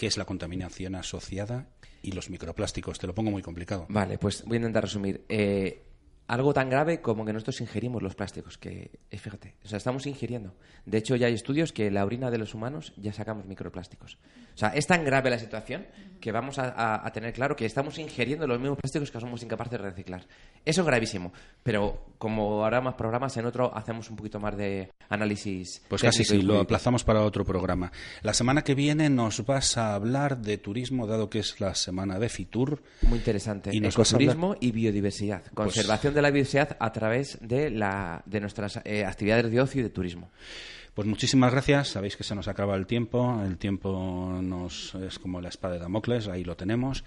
[0.00, 1.66] qué es la contaminación asociada
[2.00, 2.98] y los microplásticos.
[2.98, 3.84] Te lo pongo muy complicado.
[3.90, 5.26] Vale, pues voy a intentar resumir.
[5.28, 5.89] Eh,
[6.30, 10.06] algo tan grave como que nosotros ingerimos los plásticos, que eh, fíjate, o sea, estamos
[10.06, 10.54] ingiriendo.
[10.86, 14.16] De hecho, ya hay estudios que en la orina de los humanos ya sacamos microplásticos.
[14.54, 15.86] O sea, es tan grave la situación
[16.20, 19.78] que vamos a, tener claro que estamos ingiriendo los mismos plásticos que somos incapaces de
[19.78, 20.26] reciclar.
[20.64, 24.90] Eso es gravísimo, pero como ahora más programas, en otro hacemos un poquito más de
[25.08, 25.82] análisis.
[25.88, 27.90] Pues casi sí, lo aplazamos para otro programa.
[28.22, 32.18] La semana que viene nos vas a hablar de turismo, dado que es la semana
[32.18, 32.82] de Fitur.
[33.02, 33.70] Muy interesante.
[33.72, 35.42] Y Ecoturismo y biodiversidad.
[35.42, 39.80] Pues Conservación de la biodiversidad a través de, la, de nuestras eh, actividades de ocio
[39.80, 40.30] y de turismo.
[40.94, 41.88] Pues muchísimas gracias.
[41.88, 43.40] Sabéis que se nos acaba el tiempo.
[43.44, 47.04] El tiempo nos es como la espada de Damocles, ahí lo tenemos.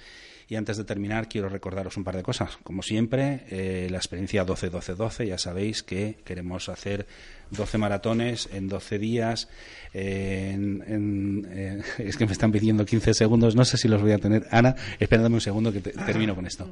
[0.48, 2.58] Y antes de terminar, quiero recordaros un par de cosas.
[2.64, 7.08] Como siempre, eh, la experiencia 12-12-12, ya sabéis que queremos hacer
[7.54, 9.48] 12 maratones en 12 días.
[9.94, 14.18] en, eh, es que me están pidiendo 15 segundos, no sé si los voy a
[14.18, 14.48] tener.
[14.52, 16.70] Ana, espérame un segundo que termino con esto.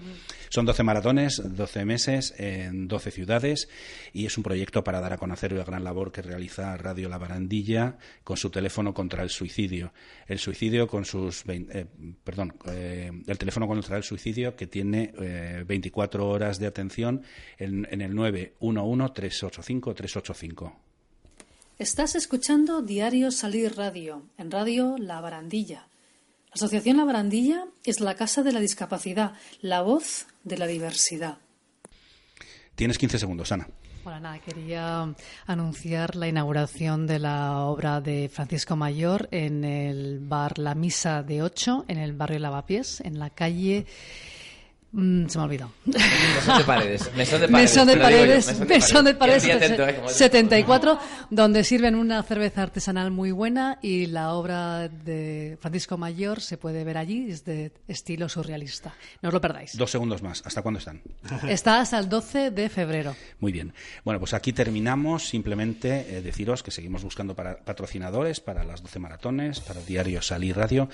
[0.49, 3.69] Son 12 maratones, 12 meses en 12 ciudades
[4.11, 7.17] y es un proyecto para dar a conocer la gran labor que realiza Radio La
[7.17, 9.93] Barandilla con su teléfono contra el suicidio.
[10.27, 11.43] El suicidio con sus.
[11.47, 11.86] Eh,
[12.23, 15.13] perdón, eh, el teléfono contra el suicidio que tiene
[15.65, 17.23] 24 horas de atención
[17.57, 20.70] en, en el 911-385-385.
[21.82, 25.88] Estás escuchando Diario Salir Radio, en Radio La Barandilla.
[26.45, 31.39] La Asociación La Barandilla es la casa de la discapacidad, la voz de la diversidad.
[32.75, 33.67] Tienes 15 segundos, Ana.
[34.03, 35.11] Bueno, nada, quería
[35.47, 41.41] anunciar la inauguración de la obra de Francisco Mayor en el bar La Misa de
[41.41, 43.88] Ocho, en el barrio Lavapiés, en la calle
[44.93, 45.71] Mm, se me ha olvidado.
[45.85, 47.15] Mesón de Paredes.
[47.15, 47.57] Mesón de Paredes.
[47.57, 48.67] Mesón de Paredes.
[48.67, 50.17] Mesón de Paredes.
[50.17, 56.57] 74, donde sirven una cerveza artesanal muy buena y la obra de Francisco Mayor se
[56.57, 58.93] puede ver allí, es de estilo surrealista.
[59.21, 59.77] No os lo perdáis.
[59.77, 60.43] Dos segundos más.
[60.45, 61.01] ¿Hasta cuándo están?
[61.47, 63.15] Está hasta el 12 de febrero.
[63.39, 63.73] Muy bien.
[64.03, 65.29] Bueno, pues aquí terminamos.
[65.29, 70.21] Simplemente eh, deciros que seguimos buscando para patrocinadores para las 12 maratones, para el diario
[70.21, 70.89] Salir Radio.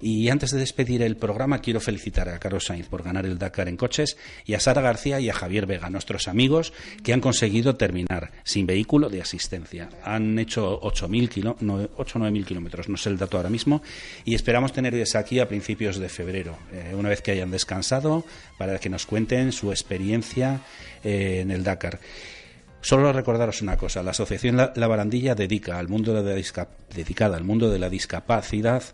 [0.00, 3.68] Y antes de despedir el programa, quiero felicitar a Carlos Sainz por ganar el Dakar
[3.68, 6.72] en coches, y a Sara García y a Javier Vega, nuestros amigos
[7.02, 9.88] que han conseguido terminar sin vehículo de asistencia.
[10.04, 11.56] Han hecho 8.000
[11.96, 13.82] o 9.000 kilómetros, no sé el dato ahora mismo,
[14.24, 18.24] y esperamos tenerles aquí a principios de febrero, eh, una vez que hayan descansado,
[18.58, 20.60] para que nos cuenten su experiencia
[21.04, 22.00] eh, en el Dakar.
[22.86, 27.42] Solo recordaros una cosa, la Asociación La, Barandilla dedica al mundo de la dedicada al
[27.42, 28.84] mundo de la discapacidad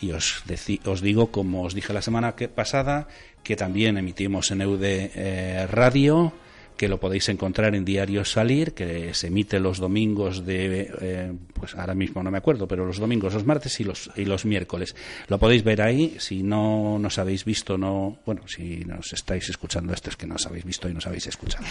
[0.00, 0.44] Y os,
[0.84, 3.06] os digo, como os dije la semana pasada,
[3.42, 6.32] que también emitimos en EUD eh, Radio
[6.80, 11.74] que lo podéis encontrar en Diario Salir, que se emite los domingos de, eh, pues
[11.74, 14.96] ahora mismo no me acuerdo, pero los domingos, los martes y los, y los miércoles.
[15.28, 19.92] Lo podéis ver ahí, si no nos habéis visto, no, bueno, si nos estáis escuchando
[19.92, 21.66] esto es que nos habéis visto y nos habéis escuchado.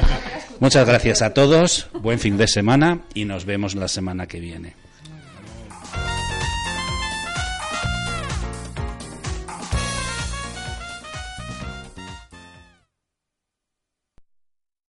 [0.60, 4.85] Muchas gracias a todos, buen fin de semana y nos vemos la semana que viene.